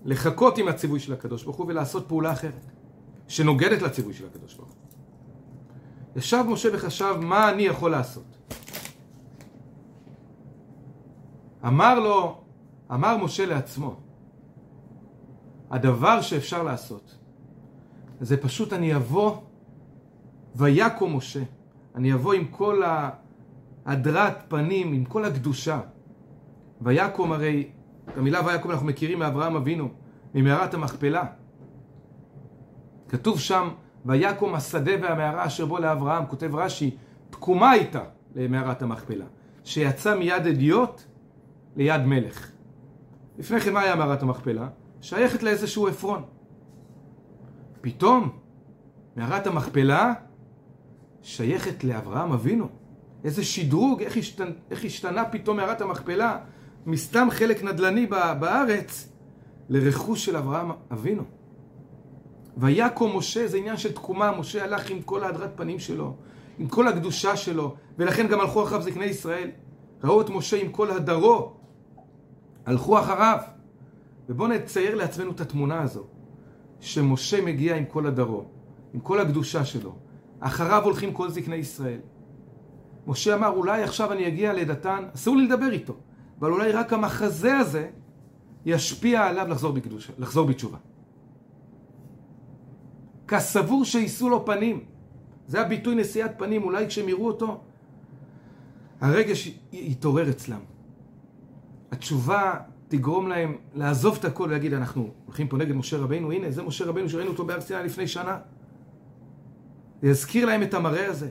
לחכות 0.04 0.58
עם 0.58 0.68
הציווי 0.68 1.00
של 1.00 1.12
הקדוש 1.12 1.44
ברוך 1.44 1.56
הוא 1.56 1.66
ולעשות 1.68 2.08
פעולה 2.08 2.32
אחרת, 2.32 2.66
שנוגדת 3.28 3.82
לציווי 3.82 4.14
של 4.14 4.26
הקדוש 4.26 4.54
ברוך 4.54 4.68
הוא. 4.68 4.76
ישב 6.16 6.44
משה 6.48 6.68
וחשב 6.72 7.14
מה 7.20 7.50
אני 7.50 7.62
יכול 7.62 7.90
לעשות. 7.90 8.24
אמר 11.66 12.00
לו, 12.00 12.40
אמר 12.92 13.16
משה 13.16 13.46
לעצמו, 13.46 13.96
הדבר 15.70 16.20
שאפשר 16.20 16.62
לעשות 16.62 17.14
זה 18.20 18.37
פשוט 18.37 18.72
אני 18.72 18.96
אבוא 18.96 19.37
ויקום 20.54 21.16
משה, 21.16 21.42
אני 21.94 22.14
אבוא 22.14 22.32
עם 22.32 22.44
כל 22.44 22.82
הדרת 23.86 24.36
פנים, 24.48 24.92
עם 24.92 25.04
כל 25.04 25.24
הקדושה. 25.24 25.80
ויקום 26.80 27.32
הרי, 27.32 27.70
את 28.08 28.18
המילה 28.18 28.40
ויקום 28.46 28.70
אנחנו 28.70 28.86
מכירים 28.86 29.18
מאברהם 29.18 29.56
אבינו, 29.56 29.88
ממערת 30.34 30.74
המכפלה. 30.74 31.24
כתוב 33.08 33.38
שם, 33.38 33.68
ויקום 34.06 34.54
השדה 34.54 34.92
והמערה 35.02 35.46
אשר 35.46 35.66
בו 35.66 35.78
לאברהם, 35.78 36.26
כותב 36.26 36.54
רש"י, 36.54 36.96
תקומה 37.30 37.70
הייתה 37.70 38.02
למערת 38.34 38.82
המכפלה, 38.82 39.24
שיצא 39.64 40.16
מיד 40.18 40.46
אדיוט 40.46 41.02
ליד 41.76 42.00
מלך. 42.00 42.50
לפני 43.38 43.60
כן 43.60 43.72
מה 43.72 43.80
היה 43.80 43.96
מערת 43.96 44.22
המכפלה? 44.22 44.68
שייכת 45.00 45.42
לאיזשהו 45.42 45.88
עפרון. 45.88 46.22
פתאום 47.80 48.28
מערת 49.16 49.46
המכפלה 49.46 50.14
שייכת 51.24 51.84
לאברהם 51.84 52.32
אבינו. 52.32 52.68
איזה 53.24 53.44
שדרוג, 53.44 54.02
איך, 54.02 54.16
השתנ... 54.16 54.50
איך 54.70 54.84
השתנה 54.84 55.24
פתאום 55.24 55.56
מערת 55.56 55.80
המכפלה 55.80 56.38
מסתם 56.87 57.28
חלק 57.30 57.62
נדל"ני 57.62 58.06
בארץ 58.40 59.08
לרכוש 59.68 60.24
של 60.24 60.37
אברהם 60.37 60.70
אבינו. 60.92 61.22
ויקום 62.56 63.16
משה, 63.16 63.46
זה 63.46 63.56
עניין 63.56 63.76
של 63.76 63.92
תקומה, 63.92 64.38
משה 64.38 64.64
הלך 64.64 64.90
עם 64.90 65.02
כל 65.02 65.24
ההדרת 65.24 65.50
פנים 65.56 65.78
שלו, 65.78 66.16
עם 66.58 66.68
כל 66.68 66.88
הקדושה 66.88 67.37
שלו, 67.37 67.74
ולכן 67.98 68.28
גם 68.28 68.40
הלכו 68.40 68.62
אחריו 68.62 68.82
זקני 68.82 69.04
ישראל. 69.04 69.50
ראו 70.04 70.20
את 70.20 70.30
משה 70.30 70.60
עם 70.60 70.72
כל 70.72 70.90
הדרו, 70.90 71.52
הלכו 72.66 72.98
אחריו. 72.98 73.38
ובואו 74.28 74.48
נצייר 74.48 74.94
לעצמנו 74.94 75.30
את 75.30 75.40
התמונה 75.40 75.82
הזו, 75.82 76.04
שמשה 76.80 77.44
מגיע 77.44 77.76
עם 77.76 77.84
כל 77.84 78.06
הדרו, 78.06 78.44
עם 78.94 79.00
כל 79.00 79.20
הקדושה 79.20 79.64
שלו, 79.64 79.94
אחריו 80.44 80.85
הולכים 80.85 81.12
כל 81.12 81.30
זקני 81.30 81.57
ישראל. 81.57 82.00
משה 83.07 83.35
אמר, 83.35 83.48
אולי 83.48 83.83
עכשיו 83.83 84.12
אני 84.12 84.28
אגיע 84.28 84.52
לדתן, 84.52 85.04
אסור 85.14 85.37
לי 85.37 85.46
לדבר 85.46 85.72
איתו, 85.72 85.96
אבל 86.40 86.52
אולי 86.52 86.72
רק 86.72 86.92
המחזה 86.92 87.57
הזה 87.57 87.90
ישפיע 88.66 89.26
עליו 89.26 89.48
לחזור, 89.48 89.72
בקדושה, 89.72 90.12
לחזור 90.18 90.46
בתשובה. 90.46 90.78
כסבור 93.28 93.85
שיישאו 93.85 94.28
לו 94.28 94.44
פנים. 94.44 94.85
זה 95.46 95.61
הביטוי 95.61 95.94
נשיאת 95.94 96.30
פנים, 96.38 96.62
אולי 96.62 96.87
כשהם 96.87 97.09
יראו 97.09 97.26
אותו, 97.26 97.61
הרגש 99.00 99.59
יתעורר 99.72 100.30
אצלם. 100.30 100.61
התשובה 101.90 102.54
תגרום 102.88 103.28
להם 103.28 103.57
לעזוב 103.74 104.16
את 104.20 104.24
הכל 104.24 104.44
ולהגיד, 104.44 104.72
אנחנו 104.72 105.11
הולכים 105.26 105.48
פה 105.48 105.57
נגד 105.57 105.74
משה 105.74 105.98
רבינו, 105.98 106.33
הנה, 106.33 106.50
זה 106.50 106.62
משה 106.62 106.85
רבינו 106.85 107.09
שראינו 107.09 107.30
אותו 107.30 107.44
בהר 107.44 107.61
סיני 107.61 107.85
לפני 107.85 108.09
שנה. 108.09 108.38
זה 110.04 110.10
יזכיר 110.10 110.46
להם 110.46 110.62
את 110.62 110.74
המראה 110.74 111.10
הזה, 111.10 111.30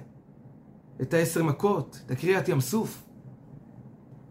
את 1.01 1.13
העשר 1.13 1.43
מכות, 1.43 2.01
את 2.05 2.11
הקריאת 2.11 2.49
ים 2.49 2.61
סוף. 2.61 3.03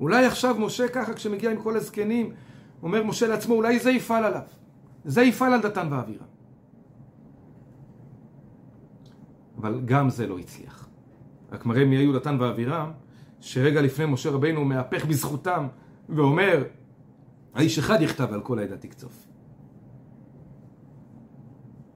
אולי 0.00 0.26
עכשיו 0.26 0.56
משה 0.58 0.88
ככה, 0.88 1.14
כשמגיע 1.14 1.50
עם 1.50 1.62
כל 1.62 1.76
הזקנים, 1.76 2.32
אומר 2.82 3.04
משה 3.04 3.26
לעצמו, 3.26 3.54
אולי 3.54 3.78
זה 3.78 3.90
יפעל 3.90 4.24
עליו. 4.24 4.42
זה 5.04 5.22
יפעל 5.22 5.52
על 5.52 5.60
דתן 5.62 5.88
ואבירה. 5.90 6.26
אבל 9.58 9.80
גם 9.84 10.10
זה 10.10 10.26
לא 10.26 10.38
הצליח. 10.38 10.88
רק 11.52 11.66
מראה 11.66 11.84
מי 11.84 11.96
היו 11.96 12.12
דתן 12.12 12.36
ואבירם, 12.40 12.92
שרגע 13.40 13.82
לפני 13.82 14.06
משה 14.06 14.30
רבינו 14.30 14.64
מהפך 14.64 15.04
בזכותם 15.04 15.66
ואומר, 16.08 16.64
האיש 17.54 17.78
אחד 17.78 18.02
יכתב 18.02 18.28
על 18.32 18.40
כל 18.40 18.58
העדה 18.58 18.76
תקצוף. 18.76 19.26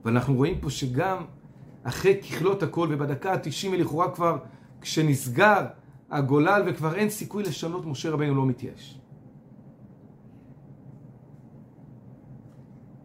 ואנחנו 0.04 0.34
רואים 0.34 0.60
פה 0.60 0.70
שגם 0.70 1.24
אחרי 1.88 2.20
ככלות 2.22 2.62
הכל 2.62 2.88
ובדקה 2.90 3.32
ה-90 3.32 3.76
לכאורה 3.76 4.14
כבר 4.14 4.38
כשנסגר 4.80 5.66
הגולל 6.10 6.62
וכבר 6.66 6.94
אין 6.94 7.10
סיכוי 7.10 7.42
לשנות, 7.42 7.86
משה 7.86 8.10
רבינו 8.10 8.34
לא 8.34 8.46
מתייאש. 8.46 8.98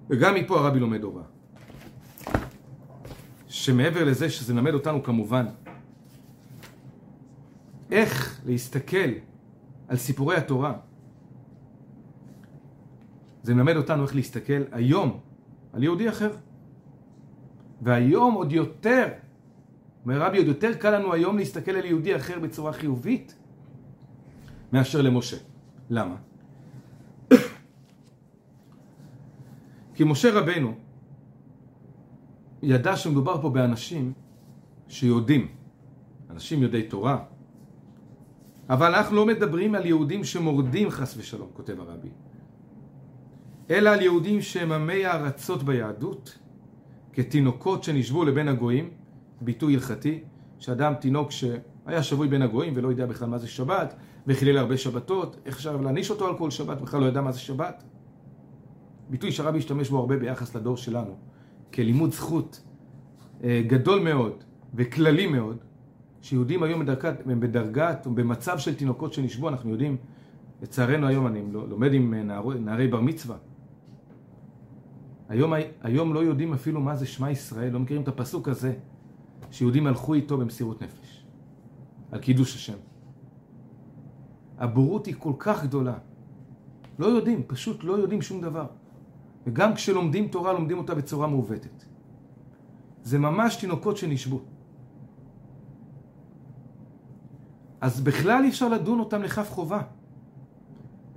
וגם 0.09 0.35
מפה 0.35 0.59
הרבי 0.59 0.79
לומד 0.79 1.03
הוראה. 1.03 1.23
שמעבר 3.47 4.03
לזה 4.03 4.29
שזה 4.29 4.53
מלמד 4.53 4.73
אותנו 4.73 5.03
כמובן 5.03 5.45
איך 7.91 8.41
להסתכל 8.45 9.09
על 9.87 9.97
סיפורי 9.97 10.35
התורה, 10.35 10.73
זה 13.43 13.55
מלמד 13.55 13.75
אותנו 13.75 14.03
איך 14.03 14.15
להסתכל 14.15 14.63
היום 14.71 15.19
על 15.73 15.83
יהודי 15.83 16.09
אחר. 16.09 16.31
והיום 17.81 18.33
עוד 18.33 18.51
יותר, 18.51 19.07
אומר 20.03 20.21
רבי, 20.21 20.37
עוד 20.37 20.47
יותר 20.47 20.73
קל 20.73 20.97
לנו 20.97 21.13
היום 21.13 21.37
להסתכל 21.37 21.71
על 21.71 21.85
יהודי 21.85 22.15
אחר 22.15 22.39
בצורה 22.39 22.73
חיובית 22.73 23.35
מאשר 24.73 25.01
למשה. 25.01 25.37
למה? 25.89 26.15
כי 29.95 30.03
משה 30.03 30.39
רבנו 30.39 30.73
ידע 32.63 32.95
שמדובר 32.95 33.41
פה 33.41 33.49
באנשים 33.49 34.13
שיודעים, 34.87 35.47
אנשים 36.29 36.63
יודעי 36.63 36.83
תורה, 36.83 37.23
אבל 38.69 38.95
אנחנו 38.95 39.15
לא 39.15 39.25
מדברים 39.25 39.75
על 39.75 39.85
יהודים 39.85 40.23
שמורדים 40.23 40.89
חס 40.89 41.17
ושלום, 41.17 41.49
כותב 41.53 41.79
הרבי, 41.79 42.09
אלא 43.69 43.89
על 43.89 44.01
יהודים 44.01 44.41
שהם 44.41 44.71
עמי 44.71 45.05
הארצות 45.05 45.63
ביהדות, 45.63 46.39
כתינוקות 47.13 47.83
שנשבו 47.83 48.25
לבין 48.25 48.47
הגויים, 48.47 48.89
ביטוי 49.41 49.73
הלכתי, 49.73 50.19
שאדם 50.59 50.93
תינוק 50.93 51.31
שהיה 51.31 52.03
שבוי 52.03 52.27
בין 52.27 52.41
הגויים 52.41 52.73
ולא 52.75 52.87
יודע 52.87 53.05
בכלל 53.05 53.27
מה 53.27 53.37
זה 53.37 53.47
שבת, 53.47 53.95
וחילל 54.27 54.57
הרבה 54.57 54.77
שבתות, 54.77 55.37
איך 55.45 55.55
אפשר 55.55 55.77
להעניש 55.77 56.09
אותו 56.09 56.27
על 56.27 56.37
כל 56.37 56.51
שבת, 56.51 56.81
בכלל 56.81 57.01
לא 57.01 57.05
ידע 57.05 57.21
מה 57.21 57.31
זה 57.31 57.39
שבת. 57.39 57.83
ביטוי 59.09 59.31
שהרבי 59.31 59.57
השתמש 59.57 59.89
בו 59.89 59.99
הרבה 59.99 60.17
ביחס 60.17 60.55
לדור 60.55 60.77
שלנו, 60.77 61.15
כלימוד 61.73 62.11
זכות 62.11 62.63
אה, 63.43 63.61
גדול 63.67 63.99
מאוד 63.99 64.43
וכללי 64.75 65.27
מאוד, 65.27 65.57
שיהודים 66.21 66.63
היום 66.63 66.79
בדרגת, 66.79 67.25
בדרגת, 67.25 68.07
במצב 68.07 68.57
של 68.57 68.75
תינוקות 68.75 69.13
שנשבו, 69.13 69.49
אנחנו 69.49 69.69
יודעים, 69.69 69.97
לצערנו 70.61 71.07
היום 71.07 71.27
אני 71.27 71.41
לומד 71.53 71.93
עם 71.93 72.13
נער, 72.13 72.53
נערי 72.59 72.87
בר 72.87 73.01
מצווה. 73.01 73.35
היום, 75.31 75.53
היום 75.81 76.13
לא 76.13 76.19
יודעים 76.19 76.53
אפילו 76.53 76.81
מה 76.81 76.95
זה 76.95 77.05
שמע 77.05 77.31
ישראל, 77.31 77.71
לא 77.71 77.79
מכירים 77.79 78.03
את 78.03 78.07
הפסוק 78.07 78.47
הזה, 78.47 78.73
שיהודים 79.51 79.87
הלכו 79.87 80.13
איתו 80.13 80.37
במסירות 80.37 80.83
נפש, 80.83 81.25
על 82.11 82.19
קידוש 82.19 82.55
השם. 82.55 82.77
הבורות 84.57 85.05
היא 85.05 85.15
כל 85.17 85.33
כך 85.39 85.63
גדולה. 85.63 85.97
לא 86.99 87.05
יודעים, 87.05 87.43
פשוט 87.47 87.83
לא 87.83 87.93
יודעים 87.93 88.21
שום 88.21 88.41
דבר. 88.41 88.65
וגם 89.47 89.73
כשלומדים 89.73 90.27
תורה, 90.27 90.53
לומדים 90.53 90.77
אותה 90.77 90.95
בצורה 90.95 91.27
מעוותת. 91.27 91.85
זה 93.03 93.19
ממש 93.19 93.55
תינוקות 93.55 93.97
שנשבו. 93.97 94.41
אז 97.81 98.01
בכלל 98.01 98.43
אי 98.43 98.49
אפשר 98.49 98.69
לדון 98.69 98.99
אותם 98.99 99.21
לכף 99.23 99.49
חובה. 99.51 99.81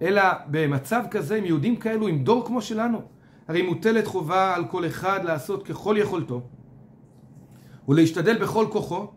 אלא 0.03 0.23
במצב 0.47 1.05
כזה, 1.11 1.37
עם 1.37 1.45
יהודים 1.45 1.77
כאלו, 1.77 2.09
עם 2.09 2.25
דור 2.25 2.47
כמו 2.47 2.63
שלנו, 2.63 3.14
הרי 3.49 3.63
מוטלת 3.63 4.07
חובה 4.07 4.55
על 4.55 4.65
כל 4.69 4.87
אחד 4.87 5.25
לעשות 5.25 5.67
ככל 5.67 5.97
יכולתו, 5.99 6.43
ולהשתדל 7.89 8.43
בכל 8.43 8.67
כוחו, 8.73 9.13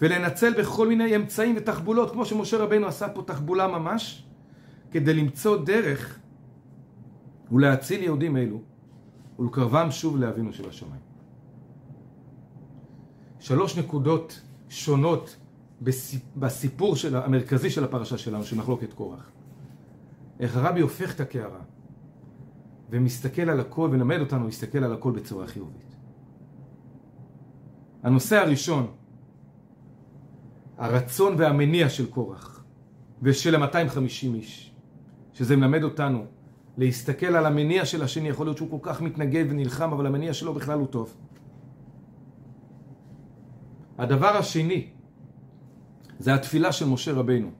ולנצל 0.00 0.60
בכל 0.60 0.88
מיני 0.88 1.16
אמצעים 1.16 1.54
ותחבולות, 1.58 2.10
כמו 2.10 2.24
שמשה 2.24 2.56
רבנו 2.56 2.86
עשה 2.86 3.08
פה 3.08 3.22
תחבולה 3.22 3.68
ממש, 3.68 4.26
כדי 4.90 5.14
למצוא 5.14 5.56
דרך 5.56 6.18
ולהציל 7.52 8.02
יהודים 8.02 8.36
אלו, 8.36 8.60
ולקרבם 9.38 9.90
שוב 9.90 10.16
לאבינו 10.16 10.52
שבשמיים. 10.52 11.00
שלוש 13.40 13.78
נקודות 13.78 14.40
שונות 14.68 15.36
בסיפור 16.36 16.96
של, 16.96 17.16
המרכזי 17.16 17.70
של 17.70 17.84
הפרשה 17.84 18.18
שלנו, 18.18 18.44
של 18.44 18.56
מחלוקת 18.56 18.92
קורח. 18.92 19.30
איך 20.40 20.56
הרבי 20.56 20.80
הופך 20.80 21.14
את 21.14 21.20
הקערה 21.20 21.60
ומסתכל 22.90 23.50
על 23.50 23.60
הכל 23.60 23.88
ולמד 23.92 24.20
אותנו 24.20 24.44
להסתכל 24.44 24.84
על 24.84 24.92
הכל 24.92 25.12
בצורה 25.12 25.46
חיובית. 25.46 25.96
הנושא 28.02 28.36
הראשון, 28.36 28.86
הרצון 30.78 31.34
והמניע 31.38 31.88
של 31.88 32.10
קורח 32.10 32.64
ושל 33.22 33.62
ה-250 33.62 34.34
איש, 34.34 34.74
שזה 35.32 35.56
מלמד 35.56 35.82
אותנו 35.82 36.26
להסתכל 36.78 37.26
על 37.26 37.46
המניע 37.46 37.84
של 37.84 38.02
השני, 38.02 38.28
יכול 38.28 38.46
להיות 38.46 38.56
שהוא 38.56 38.70
כל 38.70 38.78
כך 38.82 39.02
מתנגד 39.02 39.44
ונלחם, 39.48 39.92
אבל 39.92 40.06
המניע 40.06 40.34
שלו 40.34 40.54
בכלל 40.54 40.78
הוא 40.78 40.86
טוב. 40.86 41.16
הדבר 43.98 44.36
השני, 44.36 44.86
זה 46.18 46.34
התפילה 46.34 46.72
של 46.72 46.86
משה 46.86 47.12
רבנו, 47.12 47.50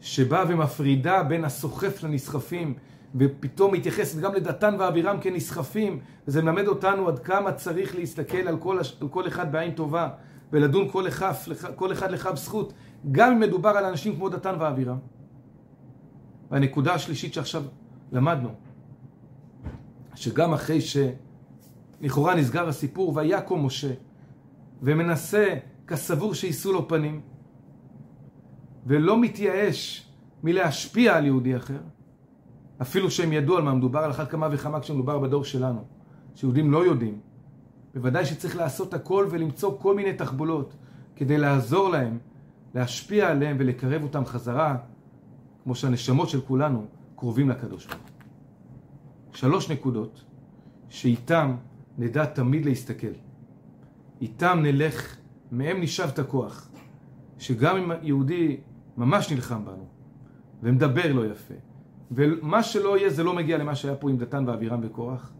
שבאה 0.00 0.44
ומפרידה 0.48 1.22
בין 1.22 1.44
הסוחף 1.44 2.02
לנסחפים, 2.02 2.74
ופתאום 3.16 3.72
מתייחסת 3.74 4.20
גם 4.20 4.34
לדתן 4.34 4.74
ואבירם 4.78 5.20
כנסחפים, 5.20 6.00
וזה 6.28 6.42
מלמד 6.42 6.66
אותנו 6.66 7.08
עד 7.08 7.18
כמה 7.18 7.52
צריך 7.52 7.94
להסתכל 7.94 8.48
על 8.48 8.56
כל, 8.56 8.78
על 9.00 9.08
כל 9.08 9.26
אחד 9.26 9.52
בעין 9.52 9.70
טובה, 9.70 10.08
ולדון 10.52 10.88
כל 10.90 11.08
אחד, 11.08 11.32
כל 11.74 11.92
אחד 11.92 12.10
לכף 12.10 12.36
זכות, 12.36 12.72
גם 13.12 13.32
אם 13.32 13.40
מדובר 13.40 13.70
על 13.70 13.84
אנשים 13.84 14.16
כמו 14.16 14.28
דתן 14.28 14.54
ואבירם. 14.58 14.98
והנקודה 16.50 16.94
השלישית 16.94 17.34
שעכשיו 17.34 17.62
למדנו, 18.12 18.48
שגם 20.14 20.52
אחרי 20.52 20.78
לכאורה 22.00 22.34
נסגר 22.34 22.68
הסיפור, 22.68 23.16
ויקום 23.16 23.66
משה, 23.66 23.92
ומנסה 24.82 25.54
כסבור 25.86 26.34
שיישאו 26.34 26.72
לו 26.72 26.88
פנים, 26.88 27.20
ולא 28.86 29.20
מתייאש 29.20 30.08
מלהשפיע 30.42 31.16
על 31.16 31.24
יהודי 31.24 31.56
אחר, 31.56 31.80
אפילו 32.82 33.10
שהם 33.10 33.32
ידעו 33.32 33.56
על 33.56 33.62
מה 33.62 33.74
מדובר, 33.74 33.98
על 33.98 34.10
אחת 34.10 34.30
כמה 34.30 34.48
וכמה 34.52 34.80
כשמדובר 34.80 35.18
בדור 35.18 35.44
שלנו, 35.44 35.84
שיהודים 36.34 36.70
לא 36.70 36.86
יודעים. 36.86 37.20
בוודאי 37.94 38.24
שצריך 38.26 38.56
לעשות 38.56 38.94
הכל 38.94 39.26
ולמצוא 39.30 39.78
כל 39.78 39.96
מיני 39.96 40.14
תחבולות 40.14 40.74
כדי 41.16 41.38
לעזור 41.38 41.88
להם, 41.88 42.18
להשפיע 42.74 43.30
עליהם 43.30 43.56
ולקרב 43.60 44.02
אותם 44.02 44.24
חזרה, 44.24 44.76
כמו 45.64 45.74
שהנשמות 45.74 46.28
של 46.28 46.40
כולנו 46.40 46.86
קרובים 47.16 47.48
לקדוש 47.48 47.86
ברוך 47.86 48.00
שלוש 49.36 49.70
נקודות 49.70 50.24
שאיתם 50.88 51.56
נדע 51.98 52.24
תמיד 52.24 52.64
להסתכל. 52.64 53.12
איתם 54.20 54.58
נלך, 54.62 55.16
מהם 55.52 55.80
נשאב 55.80 56.08
את 56.08 56.18
הכוח. 56.18 56.68
שגם 57.38 57.76
אם 57.76 57.90
יהודי 58.02 58.56
ממש 58.96 59.32
נלחם 59.32 59.64
בנו, 59.64 59.86
ומדבר 60.62 61.12
לא 61.12 61.26
יפה, 61.26 61.54
ומה 62.10 62.62
שלא 62.62 62.98
יהיה 62.98 63.10
זה 63.10 63.24
לא 63.24 63.34
מגיע 63.34 63.58
למה 63.58 63.74
שהיה 63.74 63.94
פה 63.94 64.10
עם 64.10 64.16
דתן 64.16 64.44
ואבירם 64.48 64.80
וקורח, 64.82 65.32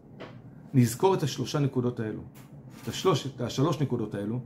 נזכור 0.74 1.14
את 1.14 1.22
השלושה 1.22 1.58
נקודות 1.58 2.00
האלו, 2.00 2.22
את, 2.82 2.88
השלוש, 2.88 3.26
את 3.26 3.40
השלוש 3.40 3.80
נקודות 3.80 4.14
האלו, 4.14 4.40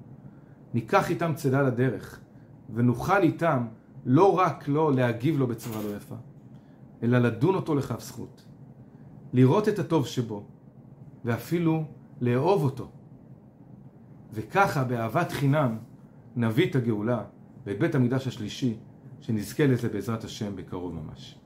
ניקח 0.75 1.11
איתם 1.11 1.33
צידה 1.35 1.63
לדרך, 1.63 2.21
ונוכל 2.75 3.23
איתם 3.23 3.67
לא 4.07 4.39
רק 4.39 4.69
לא 4.69 4.93
להגיב 4.95 5.39
לו 5.39 5.47
בצורה 5.47 5.83
לא 5.83 5.97
יפה, 5.97 6.15
אלא 7.03 7.19
לדון 7.19 7.55
אותו 7.55 7.75
לכף 7.75 8.01
זכות, 8.01 8.45
לראות 9.33 9.69
את 9.69 9.79
הטוב 9.79 10.07
שבו, 10.07 10.45
ואפילו 11.25 11.85
לאהוב 12.21 12.65
אותו. 12.65 12.91
וככה 14.33 14.85
באהבת 14.85 15.33
חינם 15.33 15.79
נביא 16.37 16.71
את 16.71 16.77
הגאולה 16.77 17.25
ואת 17.67 17.79
בית 17.79 17.95
המקדש 17.95 18.27
השלישי, 18.27 18.77
שנזכה 19.21 19.67
לזה 19.67 19.89
בעזרת 19.89 20.25
השם 20.25 20.57
בקרוב 20.57 20.95
ממש. 20.95 21.40